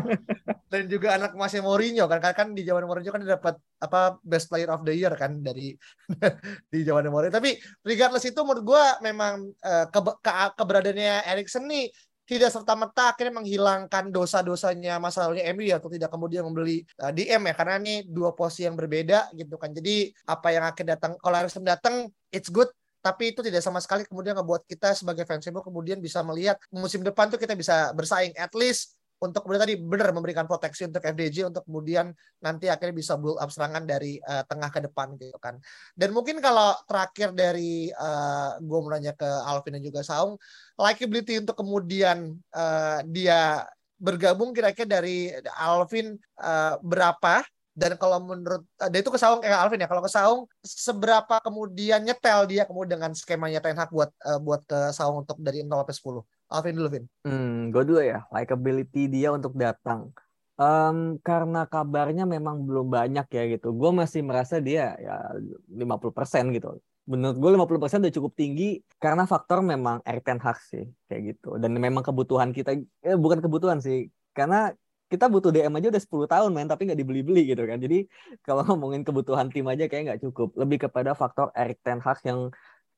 Dan 0.72 0.90
juga 0.90 1.14
anak 1.14 1.38
masih 1.38 1.62
Mourinho 1.62 2.10
kan, 2.10 2.18
kan 2.18 2.50
di 2.50 2.66
zaman 2.66 2.90
Mourinho 2.90 3.14
kan 3.14 3.22
dapat 3.22 3.54
apa 3.78 4.18
best 4.26 4.50
player 4.50 4.66
of 4.74 4.82
the 4.82 4.90
year 4.90 5.14
kan 5.14 5.38
dari 5.38 5.78
di 6.74 6.82
zaman 6.82 7.06
Mourinho. 7.06 7.30
Tapi 7.30 7.54
regardless 7.86 8.26
itu 8.26 8.42
menurut 8.42 8.66
gue 8.66 8.84
memang 9.06 9.46
uh, 9.62 9.86
ke, 9.86 10.00
ke, 10.26 10.32
keberadaannya 10.58 11.30
Erikson 11.30 11.70
nih 11.70 11.86
tidak 12.26 12.50
serta 12.50 12.74
merta 12.74 13.14
akhirnya 13.14 13.38
menghilangkan 13.38 14.10
dosa-dosanya 14.10 14.98
masa 14.98 15.24
lalunya 15.24 15.46
MU 15.54 15.62
ya 15.62 15.78
atau 15.78 15.86
tidak 15.86 16.10
kemudian 16.10 16.42
membeli 16.42 16.82
uh, 16.98 17.08
eh, 17.08 17.12
DM 17.14 17.42
ya 17.46 17.54
karena 17.54 17.74
ini 17.78 17.94
dua 18.02 18.34
posisi 18.34 18.66
yang 18.66 18.74
berbeda 18.74 19.30
gitu 19.32 19.54
kan. 19.54 19.70
Jadi 19.70 20.10
apa 20.26 20.48
yang 20.50 20.66
akan 20.66 20.84
datang 20.84 21.12
kalau 21.22 21.36
Harrison 21.38 21.62
datang 21.62 22.10
it's 22.34 22.50
good 22.50 22.68
tapi 22.98 23.30
itu 23.30 23.38
tidak 23.38 23.62
sama 23.62 23.78
sekali 23.78 24.02
kemudian 24.02 24.34
ngebuat 24.34 24.66
kita 24.66 24.90
sebagai 24.98 25.22
fans 25.22 25.46
MU 25.54 25.62
kemudian 25.62 26.02
bisa 26.02 26.26
melihat 26.26 26.58
musim 26.74 27.06
depan 27.06 27.30
tuh 27.30 27.38
kita 27.38 27.54
bisa 27.54 27.94
bersaing 27.94 28.34
at 28.34 28.50
least 28.58 28.98
untuk 29.16 29.48
kemudian 29.48 29.64
tadi 29.64 29.74
benar 29.80 30.12
memberikan 30.12 30.44
proteksi 30.44 30.84
untuk 30.84 31.00
FDJ 31.00 31.48
untuk 31.48 31.64
kemudian 31.64 32.12
nanti 32.44 32.68
akhirnya 32.68 32.96
bisa 32.96 33.16
build 33.16 33.40
up 33.40 33.48
serangan 33.48 33.88
dari 33.88 34.20
uh, 34.20 34.44
tengah 34.44 34.68
ke 34.68 34.80
depan 34.84 35.16
gitu 35.16 35.40
kan. 35.40 35.56
Dan 35.96 36.12
mungkin 36.12 36.44
kalau 36.44 36.76
terakhir 36.84 37.32
dari 37.32 37.88
uh, 37.96 38.60
gue 38.60 38.78
mau 38.78 38.92
ke 38.92 39.30
Alvin 39.48 39.80
dan 39.80 39.82
juga 39.84 40.00
Saung, 40.04 40.36
likability 40.76 41.40
untuk 41.40 41.56
kemudian 41.56 42.36
uh, 42.52 43.00
dia 43.08 43.64
bergabung 43.96 44.52
kira-kira 44.52 45.00
dari 45.00 45.32
Alvin 45.56 46.20
uh, 46.44 46.76
berapa 46.84 47.40
dan 47.76 48.00
kalau 48.00 48.24
menurut 48.24 48.64
dia 48.88 49.00
itu 49.04 49.12
ke 49.12 49.20
Saung 49.20 49.44
kayak 49.44 49.68
Alvin 49.68 49.84
ya 49.84 49.88
kalau 49.88 50.00
ke 50.00 50.08
Saung 50.08 50.48
seberapa 50.64 51.36
kemudian 51.44 52.00
nyetel 52.00 52.48
dia 52.48 52.64
kemudian 52.64 52.96
dengan 52.96 53.12
skemanya 53.12 53.60
Ten 53.60 53.76
Hag 53.76 53.92
buat 53.92 54.08
uh, 54.24 54.40
buat 54.40 54.64
ke 54.64 54.96
Saung 54.96 55.20
untuk 55.22 55.36
dari 55.44 55.60
0 55.60 55.84
sampai 55.84 56.24
10 56.24 56.24
Alvin 56.46 56.74
dulu, 56.78 56.88
Vin. 56.88 57.04
Hmm, 57.26 57.74
gue 57.74 57.82
dulu 57.82 58.00
ya. 58.02 58.22
Likeability 58.30 59.10
dia 59.10 59.34
untuk 59.34 59.54
datang. 59.58 60.14
Um, 60.56 61.20
karena 61.20 61.68
kabarnya 61.68 62.24
memang 62.24 62.64
belum 62.64 62.88
banyak 62.88 63.26
ya 63.28 63.42
gitu. 63.58 63.74
Gue 63.76 63.90
masih 63.92 64.24
merasa 64.24 64.62
dia 64.62 64.96
ya 64.96 65.36
50% 65.68 66.56
gitu. 66.56 66.80
Menurut 67.06 67.36
gue 67.38 67.50
50% 67.54 68.02
udah 68.02 68.14
cukup 68.14 68.32
tinggi 68.34 68.82
karena 68.98 69.28
faktor 69.28 69.62
memang 69.62 70.02
Erik 70.06 70.26
Ten 70.26 70.40
Hag 70.40 70.58
sih 70.62 70.86
kayak 71.10 71.34
gitu. 71.34 71.58
Dan 71.58 71.76
memang 71.76 72.02
kebutuhan 72.06 72.54
kita 72.54 72.78
eh, 72.78 73.18
bukan 73.18 73.42
kebutuhan 73.42 73.82
sih. 73.82 74.08
Karena 74.32 74.70
kita 75.06 75.30
butuh 75.30 75.54
DM 75.54 75.70
aja 75.78 75.88
udah 75.94 76.02
10 76.02 76.26
tahun 76.26 76.50
main 76.50 76.66
tapi 76.66 76.90
nggak 76.90 76.98
dibeli-beli 76.98 77.54
gitu 77.54 77.62
kan. 77.62 77.78
Jadi 77.78 78.10
kalau 78.42 78.66
ngomongin 78.66 79.06
kebutuhan 79.06 79.46
tim 79.54 79.66
aja 79.70 79.86
kayak 79.86 80.02
nggak 80.12 80.20
cukup. 80.26 80.50
Lebih 80.58 80.90
kepada 80.90 81.14
faktor 81.14 81.54
Erik 81.54 81.78
Ten 81.86 82.02
Hag 82.02 82.18
yang 82.26 82.50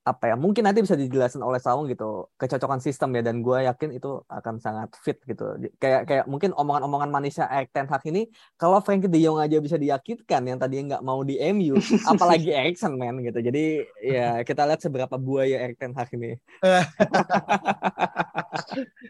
apa 0.09 0.33
ya 0.33 0.41
mungkin 0.41 0.65
nanti 0.65 0.81
bisa 0.81 0.97
dijelaskan 0.97 1.45
oleh 1.45 1.61
Saung 1.61 1.85
gitu 1.85 2.33
kecocokan 2.41 2.81
sistem 2.81 3.13
ya. 3.13 3.21
Dan 3.21 3.45
gue 3.45 3.69
yakin 3.69 3.93
itu 3.93 4.25
akan 4.25 4.57
sangat 4.57 4.89
fit 5.05 5.21
gitu. 5.29 5.53
Kayak 5.77 6.09
kayak 6.09 6.25
mungkin 6.25 6.57
omongan-omongan 6.57 7.13
manisnya 7.13 7.45
Erik 7.53 7.77
Ten 7.77 7.85
Hag 7.93 8.01
ini 8.09 8.33
kalau 8.57 8.81
Frankie 8.81 9.13
De 9.13 9.21
Jong 9.21 9.37
aja 9.37 9.61
bisa 9.61 9.77
diyakinkan 9.77 10.49
yang 10.49 10.57
tadi 10.57 10.81
nggak 10.81 11.05
mau 11.05 11.21
di 11.21 11.37
MU 11.53 11.77
apalagi 12.13 12.57
Erikson 12.57 12.97
man 12.97 13.21
gitu. 13.21 13.37
Jadi 13.37 13.85
ya 14.01 14.41
kita 14.49 14.65
lihat 14.65 14.81
seberapa 14.81 15.21
buaya 15.21 15.61
Erik 15.61 15.77
Ten 15.77 15.93
Hag 15.93 16.09
ini. 16.17 16.41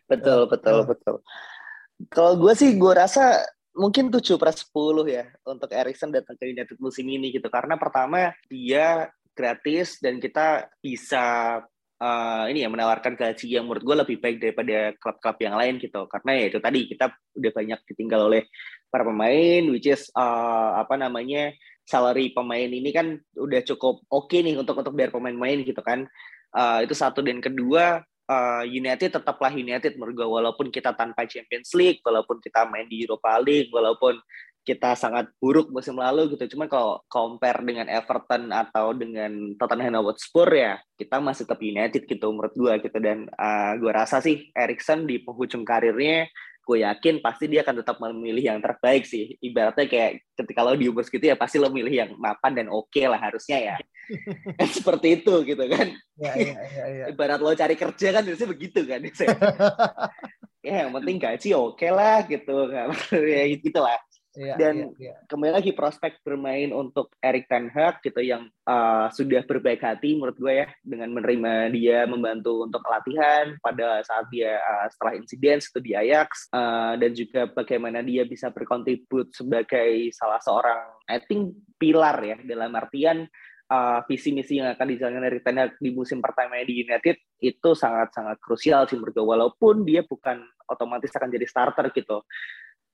Betul 0.08 0.48
betul 0.48 0.86
betul 0.86 1.16
kalau 2.06 2.38
gue 2.38 2.54
sih 2.54 2.78
gue 2.78 2.92
rasa 2.94 3.42
mungkin 3.74 4.10
7 4.10 4.38
per 4.38 4.50
10 4.54 4.70
ya 5.06 5.24
untuk 5.46 5.70
Erikson 5.70 6.14
datang 6.14 6.34
ke 6.38 6.50
United 6.50 6.78
musim 6.78 7.06
ini 7.06 7.34
gitu. 7.34 7.46
Karena 7.50 7.74
pertama 7.74 8.30
dia 8.46 9.10
gratis 9.34 10.02
dan 10.02 10.18
kita 10.18 10.66
bisa 10.82 11.58
uh, 12.02 12.44
ini 12.50 12.66
ya 12.66 12.68
menawarkan 12.70 13.14
gaji 13.14 13.58
yang 13.58 13.70
menurut 13.70 13.86
gue 13.86 13.96
lebih 14.06 14.16
baik 14.18 14.36
daripada 14.42 14.94
klub-klub 14.98 15.36
yang 15.38 15.54
lain 15.54 15.74
gitu. 15.78 16.06
Karena 16.10 16.30
ya 16.34 16.44
itu 16.50 16.58
tadi 16.58 16.80
kita 16.90 17.06
udah 17.38 17.52
banyak 17.54 17.80
ditinggal 17.94 18.20
oleh 18.26 18.42
para 18.90 19.06
pemain 19.06 19.62
which 19.70 19.86
is 19.86 20.10
uh, 20.18 20.78
apa 20.82 20.98
namanya 20.98 21.54
salary 21.86 22.34
pemain 22.34 22.68
ini 22.68 22.90
kan 22.90 23.16
udah 23.38 23.60
cukup 23.64 24.02
oke 24.10 24.28
okay 24.28 24.44
nih 24.44 24.58
untuk 24.58 24.76
untuk 24.76 24.92
biar 24.94 25.14
pemain-pemain 25.14 25.62
gitu 25.62 25.82
kan. 25.86 26.06
Uh, 26.50 26.82
itu 26.82 26.98
satu. 26.98 27.22
Dan 27.22 27.38
kedua 27.38 28.02
uh, 28.28 28.62
United 28.62 29.10
tetaplah 29.18 29.50
United 29.50 29.96
menurut 29.96 30.14
gue 30.14 30.28
walaupun 30.28 30.68
kita 30.68 30.94
tanpa 30.94 31.24
Champions 31.24 31.72
League 31.74 32.04
walaupun 32.04 32.38
kita 32.38 32.68
main 32.68 32.86
di 32.86 33.02
Europa 33.02 33.40
League 33.40 33.72
walaupun 33.72 34.20
kita 34.68 34.92
sangat 34.92 35.32
buruk 35.40 35.72
musim 35.72 35.96
lalu 35.96 36.36
gitu. 36.36 36.52
Cuma 36.52 36.68
kalau 36.68 37.00
compare 37.08 37.64
dengan 37.64 37.88
Everton 37.88 38.52
atau 38.52 38.92
dengan 38.92 39.56
Tottenham 39.56 40.04
Hotspur 40.04 40.44
ya 40.52 40.76
kita 41.00 41.24
masih 41.24 41.48
tetap 41.48 41.60
United 41.64 42.04
gitu 42.04 42.28
menurut 42.28 42.52
gue 42.52 42.72
gitu 42.84 42.98
dan 43.00 43.32
uh, 43.40 43.72
gue 43.80 43.88
rasa 43.88 44.20
sih 44.20 44.52
Erikson 44.52 45.08
di 45.08 45.24
penghujung 45.24 45.64
karirnya 45.64 46.28
gue 46.68 46.84
yakin 46.84 47.24
pasti 47.24 47.48
dia 47.48 47.64
akan 47.64 47.80
tetap 47.80 47.96
memilih 47.96 48.44
yang 48.52 48.60
terbaik 48.60 49.08
sih. 49.08 49.40
Ibaratnya 49.40 49.88
kayak 49.88 50.20
ketika 50.36 50.60
lo 50.60 50.76
di 50.76 50.92
umur 50.92 51.00
segitu 51.00 51.32
ya 51.32 51.36
pasti 51.40 51.56
lo 51.56 51.72
milih 51.72 51.88
yang 51.88 52.10
mapan 52.20 52.52
dan 52.52 52.66
oke 52.68 52.92
okay 52.92 53.08
lah 53.08 53.16
harusnya 53.16 53.72
ya. 53.72 53.76
Seperti 54.76 55.24
itu 55.24 55.32
gitu 55.48 55.64
kan. 55.64 55.88
Ya, 56.20 56.32
ya, 56.36 56.52
ya, 56.60 56.84
ya. 56.92 57.04
Ibarat 57.08 57.40
lo 57.40 57.56
cari 57.56 57.72
kerja 57.72 58.08
kan 58.12 58.20
biasanya 58.20 58.50
begitu 58.52 58.80
kan. 58.84 59.00
ya 60.68 60.84
yang 60.84 60.92
penting 60.92 61.16
gaji 61.16 61.48
oke 61.56 61.80
okay 61.80 61.88
lah 61.88 62.20
gitu. 62.28 62.56
ya 63.16 63.42
gitu 63.48 63.78
lah. 63.80 63.96
Iya, 64.38 64.54
Dan 64.54 64.94
iya, 64.94 65.10
iya. 65.10 65.14
kembali 65.26 65.50
lagi 65.50 65.74
prospek 65.74 66.22
bermain 66.22 66.70
untuk 66.70 67.10
Erik 67.18 67.50
Ten 67.50 67.66
Hag 67.74 67.98
gitu 68.06 68.22
yang 68.22 68.46
uh, 68.70 69.10
sudah 69.10 69.42
berbaik 69.42 69.82
hati 69.82 70.14
menurut 70.14 70.38
gue 70.38 70.62
ya 70.62 70.70
dengan 70.86 71.10
menerima 71.10 71.74
dia 71.74 72.06
membantu 72.06 72.62
untuk 72.62 72.86
latihan 72.86 73.58
pada 73.58 73.98
saat 74.06 74.30
dia 74.30 74.62
uh, 74.62 74.86
setelah 74.94 75.18
insiden 75.18 75.58
itu 75.58 75.80
di 75.82 75.90
Ajax 75.98 76.46
uh, 76.54 76.94
dan 76.94 77.10
juga 77.18 77.50
bagaimana 77.50 77.98
dia 77.98 78.22
bisa 78.22 78.54
berkontribut 78.54 79.34
sebagai 79.34 80.14
salah 80.14 80.38
seorang 80.38 80.86
I 81.10 81.18
think 81.26 81.58
pilar 81.74 82.14
ya 82.22 82.38
dalam 82.38 82.78
artian 82.78 83.26
uh, 83.74 84.06
visi 84.06 84.30
misi 84.30 84.62
yang 84.62 84.70
akan 84.70 84.86
dijalankan 84.86 85.24
dari 85.34 85.40
Ten 85.42 85.58
Hag 85.58 85.82
di 85.82 85.90
musim 85.90 86.22
pertama 86.22 86.62
di 86.62 86.86
United 86.86 87.18
itu 87.42 87.70
sangat 87.74 88.14
sangat 88.14 88.38
krusial 88.38 88.86
sih 88.86 88.94
menurut 88.94 89.18
gue 89.18 89.26
walaupun 89.26 89.82
dia 89.82 90.06
bukan 90.06 90.46
otomatis 90.70 91.10
akan 91.10 91.26
jadi 91.26 91.46
starter 91.50 91.90
gitu 91.90 92.22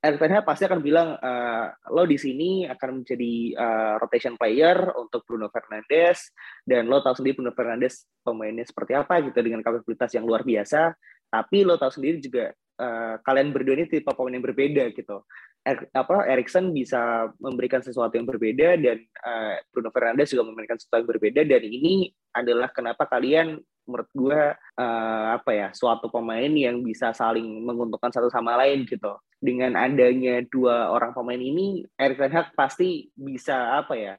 Hag 0.05 0.21
pasti 0.45 0.69
akan 0.69 0.85
bilang 0.85 1.17
uh, 1.17 1.73
lo 1.89 2.05
di 2.05 2.21
sini 2.21 2.69
akan 2.69 3.01
menjadi 3.01 3.57
uh, 3.57 3.95
rotation 3.97 4.37
player 4.37 4.93
untuk 5.01 5.25
Bruno 5.25 5.49
Fernandes 5.49 6.29
dan 6.61 6.93
lo 6.93 7.01
tahu 7.01 7.25
sendiri 7.25 7.41
Bruno 7.41 7.57
Fernandes 7.57 8.05
pemainnya 8.21 8.69
seperti 8.69 8.93
apa 8.93 9.25
gitu 9.25 9.41
dengan 9.41 9.65
kapabilitas 9.65 10.13
yang 10.13 10.29
luar 10.29 10.45
biasa. 10.45 10.93
Tapi 11.33 11.65
lo 11.65 11.81
tahu 11.81 11.89
sendiri 11.89 12.21
juga 12.21 12.53
uh, 12.53 13.17
kalian 13.25 13.49
berdua 13.57 13.81
ini 13.81 13.89
tipe 13.89 14.13
pemain 14.13 14.37
yang 14.37 14.45
berbeda 14.45 14.85
gitu. 14.93 15.25
Er, 15.65 15.89
apa 15.97 16.29
Erikson 16.29 16.77
bisa 16.77 17.33
memberikan 17.41 17.81
sesuatu 17.81 18.13
yang 18.21 18.29
berbeda 18.29 18.77
dan 18.77 19.01
uh, 19.25 19.57
Bruno 19.73 19.89
Fernandes 19.89 20.37
juga 20.37 20.45
memberikan 20.45 20.77
sesuatu 20.77 21.01
yang 21.01 21.13
berbeda 21.17 21.41
dan 21.49 21.63
ini 21.65 22.13
adalah 22.37 22.69
kenapa 22.69 23.09
kalian 23.09 23.57
menurut 23.85 24.11
gue 24.13 24.41
uh, 24.57 25.25
apa 25.37 25.51
ya 25.53 25.69
suatu 25.73 26.09
pemain 26.09 26.51
yang 26.51 26.81
bisa 26.81 27.13
saling 27.13 27.45
menguntungkan 27.65 28.11
satu 28.11 28.29
sama 28.29 28.57
lain 28.61 28.85
gitu. 28.89 29.17
Dengan 29.45 29.77
adanya 29.77 30.41
dua 30.49 30.89
orang 30.89 31.13
pemain 31.13 31.41
ini 31.41 31.85
Erik 32.01 32.17
Ten 32.17 32.33
Hag 32.33 32.57
pasti 32.57 33.13
bisa 33.13 33.77
apa 33.77 33.93
ya 33.93 34.15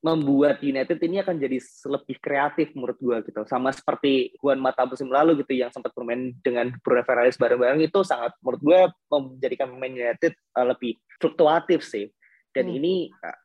membuat 0.00 0.64
United 0.64 0.96
ini 0.96 1.20
akan 1.20 1.36
jadi 1.36 1.60
lebih 1.60 2.16
kreatif 2.24 2.72
menurut 2.72 2.96
gue 2.96 3.16
gitu. 3.28 3.44
Sama 3.44 3.68
seperti 3.68 4.32
Juan 4.40 4.56
Mata 4.56 4.88
musim 4.88 5.12
lalu 5.12 5.44
gitu 5.44 5.60
yang 5.60 5.68
sempat 5.68 5.92
bermain 5.92 6.32
dengan 6.40 6.72
Bruno 6.80 7.04
Fernandes 7.04 7.36
bareng-bareng 7.36 7.84
itu 7.84 8.00
sangat 8.00 8.32
menurut 8.40 8.62
gue 8.64 8.80
menjadikan 9.12 9.68
pemain 9.68 9.92
United 9.92 10.32
uh, 10.56 10.66
lebih 10.72 10.96
fluktuatif 11.20 11.84
sih. 11.84 12.08
Dan 12.50 12.66
hmm. 12.72 12.76
ini 12.80 12.94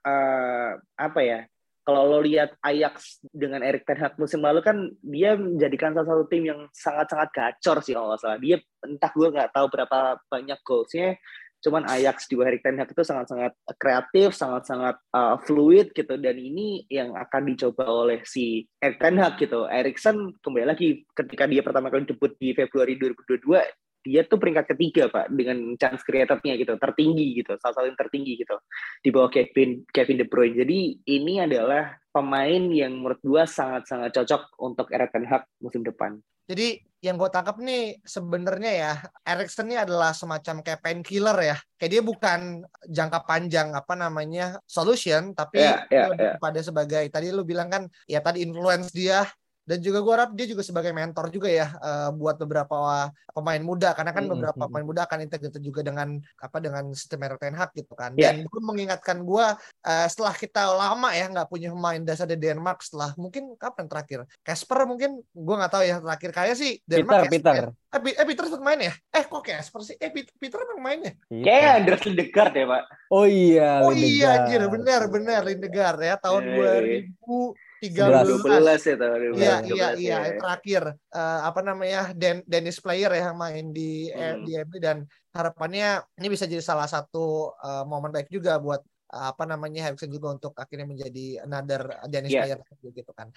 uh, 0.08 0.80
apa 0.96 1.20
ya 1.22 1.40
kalau 1.86 2.02
lo 2.10 2.20
lihat 2.26 2.58
Ajax 2.66 3.22
dengan 3.30 3.62
Erik 3.62 3.86
Ten 3.86 4.02
Hag 4.02 4.18
musim 4.18 4.42
lalu 4.42 4.66
kan 4.66 4.90
dia 5.06 5.38
menjadikan 5.38 5.94
salah 5.94 6.18
satu 6.18 6.26
tim 6.26 6.50
yang 6.50 6.66
sangat-sangat 6.74 7.30
gacor 7.30 7.78
sih 7.86 7.94
kalau 7.94 8.10
nggak 8.10 8.22
salah. 8.26 8.40
Dia 8.42 8.58
entah 8.82 9.12
gue 9.14 9.28
nggak 9.30 9.54
tahu 9.54 9.68
berapa 9.70 10.18
banyak 10.26 10.60
goalsnya, 10.66 11.14
cuman 11.62 11.86
Ajax 11.86 12.26
di 12.26 12.42
Erik 12.42 12.66
Ten 12.66 12.82
Hag 12.82 12.90
itu 12.90 13.06
sangat-sangat 13.06 13.54
kreatif, 13.78 14.34
sangat-sangat 14.34 14.98
uh, 15.14 15.38
fluid 15.46 15.94
gitu. 15.94 16.18
Dan 16.18 16.42
ini 16.42 16.90
yang 16.90 17.14
akan 17.14 17.54
dicoba 17.54 17.86
oleh 17.86 18.26
si 18.26 18.66
Erik 18.82 18.98
Ten 18.98 19.22
Hag 19.22 19.38
gitu. 19.38 19.70
Erikson 19.70 20.34
kembali 20.42 20.66
lagi 20.66 21.06
ketika 21.14 21.46
dia 21.46 21.62
pertama 21.62 21.94
kali 21.94 22.10
debut 22.10 22.34
di 22.42 22.58
Februari 22.58 22.98
2022 22.98 23.85
dia 24.06 24.22
tuh 24.24 24.38
peringkat 24.38 24.78
ketiga 24.78 25.10
pak 25.10 25.34
dengan 25.34 25.74
chance 25.82 26.06
creatornya 26.06 26.54
gitu 26.62 26.78
tertinggi 26.78 27.42
gitu 27.42 27.58
salah 27.58 27.74
satu 27.74 27.90
yang 27.90 27.98
tertinggi 27.98 28.38
gitu 28.38 28.56
di 29.02 29.10
bawah 29.10 29.34
Kevin 29.34 29.82
Kevin 29.90 30.22
De 30.22 30.26
Bruyne 30.30 30.56
jadi 30.56 30.80
ini 31.10 31.34
adalah 31.42 31.98
pemain 32.14 32.70
yang 32.70 32.96
menurut 32.96 33.20
gua 33.26 33.44
sangat 33.50 33.90
sangat 33.90 34.14
cocok 34.14 34.62
untuk 34.62 34.88
Erik 34.94 35.10
Ten 35.12 35.26
Hag 35.26 35.50
musim 35.60 35.82
depan 35.82 36.22
jadi 36.46 36.78
yang 37.02 37.22
gue 37.22 37.30
tangkap 37.30 37.58
nih 37.62 38.02
sebenarnya 38.02 38.72
ya 38.74 38.92
Erikson 39.26 39.70
ini 39.70 39.78
adalah 39.78 40.14
semacam 40.14 40.62
kayak 40.62 40.82
painkiller 40.82 41.38
ya. 41.38 41.58
Kayak 41.78 41.92
dia 41.92 42.02
bukan 42.02 42.40
jangka 42.86 43.20
panjang 43.26 43.74
apa 43.74 43.94
namanya 43.94 44.58
solution 44.66 45.34
tapi 45.38 45.62
yeah, 45.62 45.86
yeah, 45.90 46.10
lebih 46.10 46.38
yeah. 46.38 46.42
pada 46.42 46.62
sebagai 46.62 47.06
tadi 47.10 47.30
lu 47.30 47.46
bilang 47.46 47.70
kan 47.70 47.84
ya 48.10 48.22
tadi 48.22 48.46
influence 48.46 48.90
dia 48.94 49.26
dan 49.66 49.78
juga 49.82 50.00
gue 50.06 50.14
harap 50.14 50.32
dia 50.38 50.46
juga 50.46 50.62
sebagai 50.62 50.94
mentor 50.94 51.34
juga 51.34 51.50
ya 51.50 51.74
uh, 51.82 52.10
buat 52.14 52.38
beberapa 52.38 53.10
pemain 53.34 53.62
muda. 53.66 53.98
Karena 53.98 54.14
kan 54.14 54.24
mm 54.24 54.30
-hmm. 54.30 54.34
beberapa 54.38 54.62
pemain 54.70 54.86
muda 54.86 55.02
akan 55.10 55.26
integrated 55.26 55.62
juga 55.66 55.82
dengan 55.82 56.22
apa 56.38 56.58
dengan 56.62 56.94
sistem 56.94 57.26
Erik 57.26 57.42
Ten 57.42 57.58
Hag 57.58 57.74
gitu 57.74 57.94
kan. 57.98 58.14
Yeah. 58.14 58.38
dan 58.38 58.46
gue 58.46 58.62
mengingatkan 58.62 59.26
gue 59.26 59.46
uh, 59.58 60.08
setelah 60.08 60.38
kita 60.38 60.70
lama 60.70 61.10
ya 61.12 61.26
nggak 61.28 61.50
punya 61.50 61.74
pemain 61.74 62.02
dasar 62.02 62.30
di 62.30 62.38
Denmark 62.38 62.86
setelah 62.86 63.18
mungkin 63.18 63.58
kapan 63.58 63.90
terakhir? 63.90 64.30
Casper 64.46 64.86
mungkin 64.86 65.26
gue 65.34 65.56
nggak 65.58 65.72
tahu 65.74 65.84
ya 65.84 65.98
terakhir 65.98 66.32
kayak 66.32 66.56
sih 66.56 66.78
Denmark 66.86 67.28
Peter 67.34 67.46
Peter. 67.66 67.66
Eh, 67.96 68.14
eh 68.20 68.26
Peter 68.28 68.44
sempat 68.52 68.64
main 68.68 68.80
ya? 68.92 68.94
Eh 69.16 69.24
kok 69.24 69.44
Casper 69.46 69.82
sih? 69.82 69.96
Eh 69.96 70.12
Peter, 70.12 70.34
Peter 70.36 70.60
emang 70.60 70.82
main 70.84 71.00
ya? 71.00 71.14
Kayak 71.32 71.72
Andres 71.80 72.04
Lindegaard 72.04 72.54
ya 72.54 72.66
pak. 72.68 72.84
Oh 73.08 73.26
iya 73.26 73.70
oh 73.86 73.94
iya 73.96 74.28
anjir 74.44 74.62
benar 74.68 75.02
benar 75.08 75.42
Lindegaard 75.48 76.00
ya 76.04 76.16
tahun 76.20 76.44
hey. 76.44 77.14
2000 77.16 77.65
13 77.92 78.42
12 78.42 78.90
ya 78.90 78.96
tahun 78.98 79.20
Iya 79.36 79.56
iya 79.68 79.88
iya 79.98 80.18
ya. 80.24 80.32
terakhir 80.40 80.84
uh, 81.14 81.40
apa 81.46 81.60
namanya 81.62 82.02
Den 82.16 82.42
Dennis 82.48 82.82
player 82.82 83.12
ya 83.12 83.30
yang 83.30 83.38
main 83.38 83.76
di 83.76 84.10
hmm. 84.10 84.44
di 84.46 84.52
MU 84.66 84.78
dan 84.82 84.98
harapannya 85.36 86.02
ini 86.18 86.28
bisa 86.32 86.48
jadi 86.48 86.64
salah 86.64 86.88
satu 86.88 87.54
uh, 87.60 87.84
momen 87.84 88.10
baik 88.10 88.32
juga 88.32 88.58
buat 88.58 88.82
apa 89.16 89.48
namanya 89.48 89.88
Harrison 89.88 90.12
juga 90.12 90.34
untuk 90.34 90.54
akhirnya 90.58 90.84
menjadi 90.90 91.46
another 91.46 91.88
Dennis 92.12 92.34
yeah. 92.36 92.44
player 92.44 92.60
gitu 92.82 93.12
kan. 93.16 93.32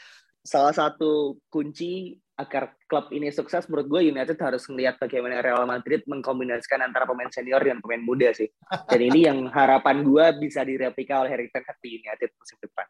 Salah 0.48 0.72
satu 0.72 1.36
kunci 1.52 2.16
agar 2.38 2.72
klub 2.88 3.12
ini 3.12 3.28
sukses 3.28 3.68
menurut 3.68 3.90
gue 3.90 4.00
United 4.14 4.38
harus 4.40 4.64
melihat 4.72 4.96
bagaimana 4.96 5.44
Real 5.44 5.66
Madrid 5.68 6.06
mengkombinasikan 6.08 6.80
antara 6.80 7.04
pemain 7.04 7.28
senior 7.28 7.60
dan 7.60 7.84
pemain 7.84 8.00
muda 8.00 8.32
sih. 8.32 8.48
Dan 8.88 9.00
ini 9.12 9.28
yang 9.28 9.50
harapan 9.52 10.00
gue 10.00 10.24
bisa 10.40 10.64
direplika 10.64 11.20
oleh 11.20 11.34
Harry 11.34 11.52
Ten 11.52 11.66
Hag 11.68 11.76
di 11.84 12.00
United 12.00 12.32
musim 12.38 12.56
depan. 12.64 12.86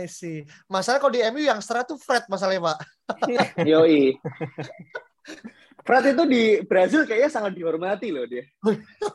I 0.00 0.08
see. 0.08 0.48
Masalah 0.72 1.04
kalau 1.04 1.12
di 1.12 1.20
MU 1.28 1.44
yang 1.44 1.60
setelah 1.60 1.84
tuh 1.84 2.00
Fred 2.00 2.24
masalahnya 2.32 2.72
Pak. 2.72 2.78
Yoi. 3.68 4.16
Fred 5.82 6.04
itu 6.14 6.24
di 6.30 6.42
Brazil 6.62 7.02
kayaknya 7.04 7.28
sangat 7.28 7.52
dihormati 7.58 8.08
loh 8.08 8.24
dia. 8.24 8.46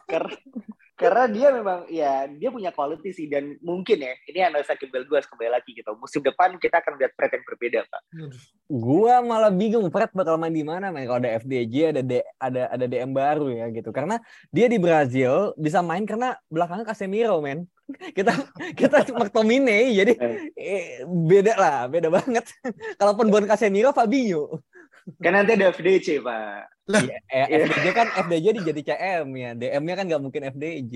Karena 0.05 0.35
karena 0.97 1.29
dia 1.29 1.53
memang 1.53 1.85
ya 1.93 2.25
dia 2.25 2.49
punya 2.49 2.73
quality 2.73 3.13
sih 3.13 3.29
dan 3.29 3.53
mungkin 3.61 4.01
ya 4.01 4.17
ini 4.25 4.39
analisa 4.41 4.73
Kimbel 4.73 5.05
gue 5.05 5.21
kembali 5.21 5.53
lagi 5.53 5.77
gitu. 5.77 5.93
Musim 5.93 6.25
depan 6.25 6.57
kita 6.57 6.81
akan 6.81 6.97
lihat 6.97 7.13
Fred 7.13 7.37
yang 7.37 7.45
berbeda 7.45 7.79
pak. 7.85 8.01
Gua 8.65 9.21
malah 9.21 9.53
bingung 9.53 9.85
Fred 9.93 10.09
bakal 10.17 10.41
main 10.41 10.49
di 10.49 10.65
mana 10.65 10.89
main 10.89 11.05
kalau 11.05 11.21
ada 11.21 11.37
FDJ 11.37 11.93
ada 11.93 12.01
D, 12.01 12.25
ada 12.41 12.61
ada 12.73 12.85
DM 12.89 13.13
baru 13.13 13.53
ya 13.53 13.69
gitu. 13.69 13.93
Karena 13.93 14.17
dia 14.49 14.65
di 14.65 14.81
Brazil 14.81 15.53
bisa 15.53 15.85
main 15.85 16.01
karena 16.09 16.33
belakangnya 16.49 16.89
Casemiro 16.89 17.37
men. 17.45 17.69
Kita 18.17 18.35
kita 18.75 19.07
McTominay 19.15 19.95
jadi 19.95 20.13
eh, 20.59 21.07
beda 21.07 21.53
lah 21.55 21.77
beda 21.87 22.11
banget. 22.11 22.43
Kalaupun 22.99 23.29
bukan 23.29 23.45
Casemiro 23.45 23.93
Fabinho. 23.93 24.59
Kan 25.23 25.39
nanti 25.39 25.55
ada 25.55 25.71
FDC 25.71 26.19
pak 26.19 26.76
lah, 26.87 27.03
ya, 27.03 27.19
eh, 27.51 27.67
FDJ 27.67 27.87
kan 27.91 28.07
FDJ 28.15 28.45
jadi 28.63 28.81
CM 28.81 29.27
ya. 29.35 29.49
DM-nya 29.59 29.93
kan 29.99 30.05
nggak 30.07 30.23
mungkin 30.23 30.43
FDJ. 30.55 30.95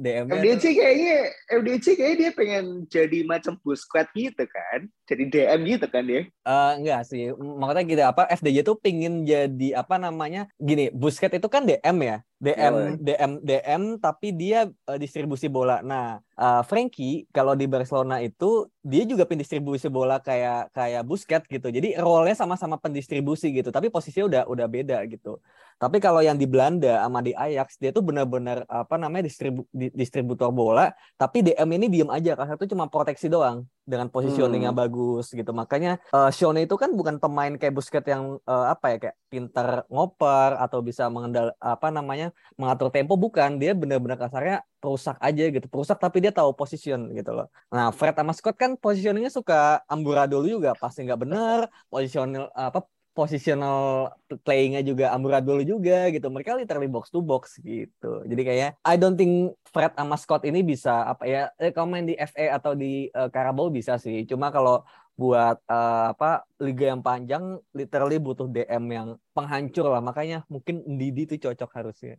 DM-nya 0.00 0.40
FDJ 0.40 0.64
kayaknya 0.72 1.16
FDJ 1.52 1.86
kayaknya 1.92 2.16
dia 2.16 2.30
pengen 2.32 2.64
jadi 2.88 3.18
macam 3.28 3.60
Busquets 3.60 4.08
gitu 4.16 4.44
kan. 4.48 4.88
Jadi 5.04 5.22
DM 5.28 5.60
gitu 5.68 5.86
kan 5.92 6.02
dia. 6.08 6.24
Uh, 6.48 6.72
enggak 6.80 7.04
sih. 7.04 7.28
Makanya 7.36 7.82
gitu 7.84 8.02
apa 8.08 8.22
FDJ 8.32 8.64
tuh 8.64 8.80
pingin 8.80 9.28
jadi 9.28 9.76
apa 9.76 10.00
namanya? 10.00 10.48
Gini, 10.56 10.88
Busquets 10.88 11.36
itu 11.36 11.48
kan 11.52 11.68
DM 11.68 11.98
ya. 12.00 12.24
DM 12.40 12.72
oh. 12.72 12.96
DM 12.96 13.32
DM 13.44 13.82
tapi 14.00 14.32
dia 14.32 14.72
uh, 14.88 14.96
distribusi 14.96 15.52
bola. 15.52 15.84
Nah, 15.84 16.24
uh, 16.40 16.64
Frankie 16.64 17.28
kalau 17.36 17.52
di 17.52 17.68
Barcelona 17.68 18.24
itu 18.24 18.72
dia 18.80 19.04
juga 19.04 19.28
pendistribusi 19.28 19.92
bola 19.92 20.16
kayak 20.24 20.72
kayak 20.72 21.04
Busquets 21.04 21.44
gitu. 21.44 21.68
Jadi 21.68 22.00
role-nya 22.00 22.32
sama-sama 22.32 22.80
pendistribusi 22.80 23.52
gitu, 23.52 23.68
tapi 23.68 23.92
posisinya 23.92 24.24
udah 24.24 24.42
udah 24.48 24.66
beda 24.72 25.04
gitu. 25.04 25.36
Tapi 25.80 25.96
kalau 25.96 26.20
yang 26.20 26.36
di 26.36 26.44
Belanda 26.44 27.00
sama 27.00 27.24
di 27.24 27.32
Ajax 27.32 27.80
dia 27.80 27.88
tuh 27.88 28.04
benar-benar 28.04 28.68
apa 28.68 29.00
namanya 29.00 29.24
distribu, 29.24 29.64
distributor 29.72 30.52
bola, 30.52 30.92
tapi 31.16 31.40
DM 31.40 31.80
ini 31.80 31.86
diem 31.88 32.10
aja 32.12 32.36
karena 32.36 32.52
itu 32.60 32.68
cuma 32.76 32.84
proteksi 32.92 33.32
doang 33.32 33.64
dengan 33.88 34.12
positioning 34.12 34.68
yang 34.68 34.76
hmm. 34.76 34.84
bagus 34.84 35.32
gitu. 35.32 35.48
Makanya 35.56 35.96
uh, 36.12 36.28
Shone 36.28 36.68
itu 36.68 36.76
kan 36.76 36.92
bukan 36.92 37.16
pemain 37.16 37.56
kayak 37.56 37.72
Busquets 37.72 38.12
yang 38.12 38.36
uh, 38.44 38.66
apa 38.68 38.92
ya 38.92 38.96
kayak 39.08 39.16
pintar 39.32 39.88
ngoper 39.88 40.60
atau 40.60 40.84
bisa 40.84 41.08
mengendal 41.08 41.56
apa 41.56 41.88
namanya 41.88 42.28
mengatur 42.60 42.92
tempo 42.92 43.16
bukan. 43.16 43.56
Dia 43.56 43.72
benar-benar 43.72 44.20
kasarnya 44.20 44.60
perusak 44.84 45.16
aja 45.18 45.44
gitu. 45.48 45.64
Perusak 45.64 45.96
tapi 45.96 46.20
dia 46.20 46.30
tahu 46.30 46.52
position 46.52 47.08
gitu 47.16 47.32
loh. 47.32 47.48
Nah, 47.72 47.88
Fred 47.90 48.12
sama 48.12 48.36
Scott 48.36 48.60
kan 48.60 48.76
positioningnya 48.76 49.32
suka 49.32 49.80
amburadul 49.88 50.44
juga, 50.44 50.76
pasti 50.76 51.08
nggak 51.08 51.20
benar. 51.24 51.72
Posisional 51.88 52.52
apa 52.52 52.84
positional 53.12 54.10
playingnya 54.46 54.82
juga 54.86 55.10
amburadul 55.12 55.62
juga 55.66 56.08
gitu. 56.14 56.30
Mereka 56.30 56.56
literally 56.56 56.88
box 56.90 57.10
to 57.10 57.20
box 57.20 57.58
gitu. 57.60 58.24
Jadi 58.24 58.42
kayak 58.42 58.70
I 58.86 58.94
don't 58.96 59.18
think 59.18 59.54
Fred 59.70 59.94
sama 59.94 60.16
Scott 60.16 60.42
ini 60.46 60.62
bisa 60.62 61.06
apa 61.06 61.26
ya 61.26 61.50
eh, 61.58 61.74
kalau 61.74 61.90
main 61.90 62.06
di 62.06 62.14
FA 62.16 62.56
atau 62.56 62.72
di 62.78 63.10
uh, 63.12 63.28
Carabao 63.28 63.68
bisa 63.68 63.98
sih. 63.98 64.24
Cuma 64.24 64.48
kalau 64.54 64.86
buat 65.20 65.60
uh, 65.68 66.16
apa 66.16 66.48
liga 66.64 66.96
yang 66.96 67.04
panjang 67.04 67.60
literally 67.76 68.16
butuh 68.16 68.48
DM 68.48 68.84
yang 68.88 69.08
penghancur 69.36 69.92
lah 69.92 70.00
makanya 70.00 70.48
mungkin 70.48 70.80
Didi 70.96 71.28
itu 71.28 71.36
cocok 71.36 71.70
harusnya 71.76 72.16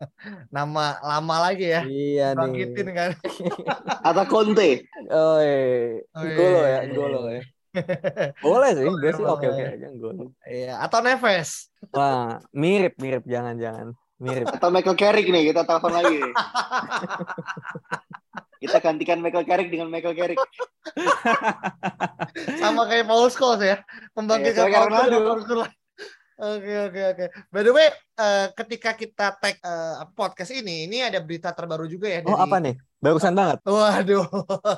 nama 0.54 1.00
lama 1.00 1.36
lagi 1.48 1.72
ya 1.72 1.88
iya 1.88 2.36
Bangkitin 2.36 2.92
nih 2.92 2.94
kan 3.00 3.10
atau 4.04 4.24
Conte 4.28 4.84
oh, 5.08 5.40
iya. 5.40 6.04
oh 6.12 6.20
iya. 6.20 6.36
Golo 6.36 6.60
ya 6.68 6.80
Golo 6.92 7.20
ya 7.32 7.42
boleh 8.44 8.70
sih, 8.74 8.84
gue 8.86 9.12
sih 9.12 9.24
oke 9.24 9.46
oke 9.50 9.62
aja 9.62 9.88
gue. 9.90 10.12
Iya, 10.46 10.74
atau 10.82 10.98
Neves. 11.02 11.68
Wah, 11.90 12.38
mirip 12.54 12.94
mirip 13.02 13.26
jangan 13.26 13.58
jangan 13.58 13.92
mirip. 14.22 14.46
Atau 14.48 14.70
Michael 14.70 14.98
Carrick 14.98 15.28
nih, 15.28 15.50
kita 15.50 15.66
telepon 15.66 15.92
lagi. 15.92 16.18
kita 18.64 18.78
gantikan 18.80 19.20
Michael 19.20 19.44
Carrick 19.44 19.68
dengan 19.68 19.90
Michael 19.90 20.16
Carrick. 20.16 20.40
Sama 22.62 22.88
kayak 22.88 23.04
Paul 23.10 23.28
Scholes 23.28 23.60
ya, 23.60 23.76
pembangkit 24.16 24.54
ya, 24.56 24.64
Paul 24.70 25.42
Scholes. 25.44 25.72
Oke 26.34 26.72
oke 26.90 27.00
oke. 27.14 27.24
By 27.54 27.62
the 27.62 27.70
way, 27.70 27.94
uh, 28.18 28.46
ketika 28.54 28.94
kita 28.94 29.34
tag 29.38 29.58
uh, 29.62 30.06
podcast 30.14 30.54
ini, 30.54 30.86
ini 30.86 31.02
ada 31.02 31.18
berita 31.18 31.50
terbaru 31.50 31.86
juga 31.90 32.10
ya. 32.10 32.20
Oh 32.26 32.38
apa 32.38 32.58
nih? 32.62 32.74
Barusan 33.02 33.36
banget. 33.36 33.60
Waduh, 33.66 34.24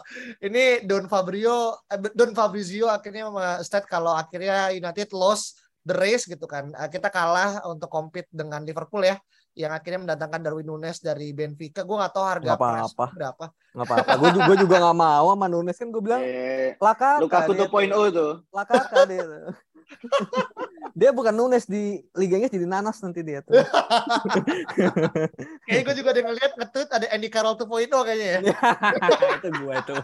ini 0.46 0.82
Don 0.82 1.06
Fabrio, 1.06 1.78
eh, 1.86 2.00
Don 2.16 2.34
Fabrizio 2.34 2.90
akhirnya 2.90 3.30
state 3.62 3.86
kalau 3.86 4.16
akhirnya 4.16 4.74
United 4.74 5.14
lost 5.14 5.60
the 5.86 5.94
race 5.94 6.26
gitu 6.26 6.44
kan. 6.50 6.74
Uh, 6.74 6.90
kita 6.90 7.12
kalah 7.12 7.62
untuk 7.70 7.86
compete 7.86 8.26
dengan 8.34 8.66
Liverpool 8.66 9.06
ya, 9.06 9.16
yang 9.54 9.72
akhirnya 9.72 10.02
mendatangkan 10.02 10.40
Darwin 10.42 10.66
Nunes 10.66 10.98
dari 10.98 11.30
Benfica. 11.30 11.86
Gue 11.86 11.96
gak 12.02 12.12
tahu 12.12 12.24
harga 12.26 12.50
gak 12.56 12.58
apa-apa. 12.58 13.06
berapa. 13.14 13.46
Gak 13.52 13.86
apa-apa. 13.86 14.12
gue 14.18 14.30
juga, 14.34 14.44
gue 14.50 14.56
juga 14.66 14.76
gak 14.82 14.98
mau 14.98 15.26
sama 15.32 15.46
Nunes 15.46 15.76
kan 15.78 15.88
gue 15.88 16.02
bilang. 16.02 16.22
Eh, 16.24 16.74
Laka. 16.82 17.22
Lukaku 17.22 17.54
2.0 17.54 18.10
tuh. 18.10 18.32
Laka 18.50 19.06
dia. 19.06 19.24
dia 20.92 21.10
bukan 21.10 21.34
Nunes 21.34 21.66
di 21.66 21.98
Liga 22.14 22.38
Inggris 22.38 22.54
jadi 22.54 22.68
nanas 22.68 23.00
nanti 23.02 23.24
dia 23.24 23.42
tuh. 23.42 23.56
Kayaknya 25.66 25.82
gue 25.82 25.94
juga 25.98 26.08
udah 26.14 26.24
ngeliat 26.30 26.52
ngetweet 26.54 26.90
ada 26.92 27.06
Andy 27.10 27.28
Carroll 27.32 27.58
2.0 27.58 27.90
kayaknya 27.90 28.28
ya. 28.28 28.38
itu 29.40 29.48
gue 29.50 29.74
itu. 29.74 29.96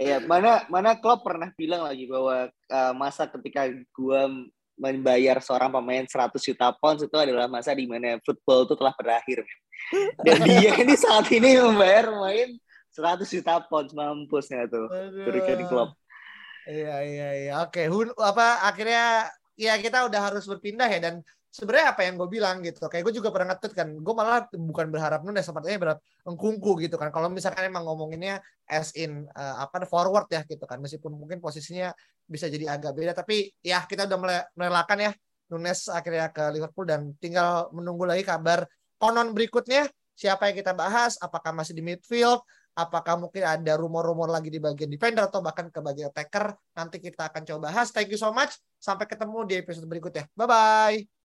Iya, 0.00 0.16
mana 0.24 0.66
mana 0.72 0.98
Klopp 0.98 1.22
pernah 1.22 1.52
bilang 1.54 1.86
lagi 1.86 2.08
bahwa 2.08 2.48
uh, 2.50 2.92
masa 2.96 3.28
ketika 3.30 3.70
gue 3.70 4.20
membayar 4.74 5.38
seorang 5.38 5.70
pemain 5.70 6.02
100 6.02 6.34
juta 6.34 6.74
pounds 6.74 7.06
itu 7.06 7.14
adalah 7.14 7.46
masa 7.46 7.70
di 7.74 7.86
mana 7.86 8.18
football 8.26 8.66
itu 8.66 8.74
telah 8.74 8.94
berakhir. 8.98 9.46
Dan 10.22 10.42
dia 10.42 10.72
ini 10.74 10.94
saat 10.98 11.30
ini 11.30 11.60
membayar 11.60 12.10
pemain 12.10 12.50
100 12.94 13.26
juta 13.26 13.62
pounds 13.66 13.94
mampusnya 13.94 14.66
tuh. 14.66 14.90
Jurgen 15.26 15.66
Klopp. 15.70 15.94
Iya 16.64 16.96
iya 17.04 17.28
iya. 17.44 17.52
Oke, 17.60 17.84
Hun, 17.92 18.08
apa 18.16 18.64
akhirnya 18.64 19.28
ya 19.54 19.78
kita 19.78 20.06
udah 20.10 20.20
harus 20.30 20.44
berpindah 20.46 20.86
ya 20.90 20.98
dan 20.98 21.14
sebenarnya 21.54 21.94
apa 21.94 22.02
yang 22.02 22.18
gue 22.18 22.28
bilang 22.28 22.60
gitu. 22.66 22.82
Kayak 22.90 23.10
gue 23.10 23.14
juga 23.22 23.30
pernah 23.30 23.54
ngetut 23.54 23.72
kan. 23.78 23.88
Gue 24.02 24.14
malah 24.14 24.50
bukan 24.50 24.90
berharap 24.90 25.22
Nunes 25.22 25.46
sepertinya 25.46 25.78
berharap 25.78 26.00
engkungku 26.26 26.82
gitu 26.82 26.98
kan. 26.98 27.14
Kalau 27.14 27.30
misalkan 27.30 27.70
emang 27.70 27.86
ngomonginnya 27.86 28.42
as 28.66 28.90
in 28.98 29.30
uh, 29.38 29.62
apa 29.62 29.86
forward 29.86 30.26
ya 30.34 30.42
gitu 30.42 30.66
kan. 30.66 30.82
Meskipun 30.82 31.14
mungkin 31.14 31.38
posisinya 31.38 31.94
bisa 32.24 32.48
jadi 32.48 32.74
agak 32.74 32.96
beda 32.96 33.12
tapi 33.12 33.52
ya 33.60 33.84
kita 33.84 34.08
udah 34.08 34.48
merelakan 34.56 34.98
ya 34.98 35.12
Nunes 35.52 35.92
akhirnya 35.92 36.32
ke 36.32 36.44
Liverpool 36.56 36.88
dan 36.88 37.12
tinggal 37.20 37.68
menunggu 37.76 38.08
lagi 38.08 38.24
kabar 38.24 38.64
konon 38.96 39.36
berikutnya 39.36 39.84
siapa 40.16 40.48
yang 40.48 40.56
kita 40.56 40.72
bahas 40.72 41.20
apakah 41.20 41.52
masih 41.52 41.76
di 41.76 41.84
midfield 41.84 42.40
apakah 42.74 43.14
mungkin 43.18 43.42
ada 43.46 43.72
rumor-rumor 43.78 44.28
lagi 44.28 44.50
di 44.50 44.58
bagian 44.58 44.90
defender 44.90 45.30
atau 45.30 45.40
bahkan 45.40 45.70
ke 45.70 45.80
bagian 45.80 46.10
attacker? 46.10 46.54
Nanti 46.74 46.98
kita 46.98 47.30
akan 47.30 47.42
coba. 47.46 47.70
Bahas 47.70 47.94
thank 47.94 48.10
you 48.10 48.20
so 48.20 48.34
much. 48.34 48.58
Sampai 48.82 49.06
ketemu 49.06 49.46
di 49.46 49.54
episode 49.62 49.86
berikutnya. 49.86 50.26
Bye 50.34 50.46
bye 50.50 51.23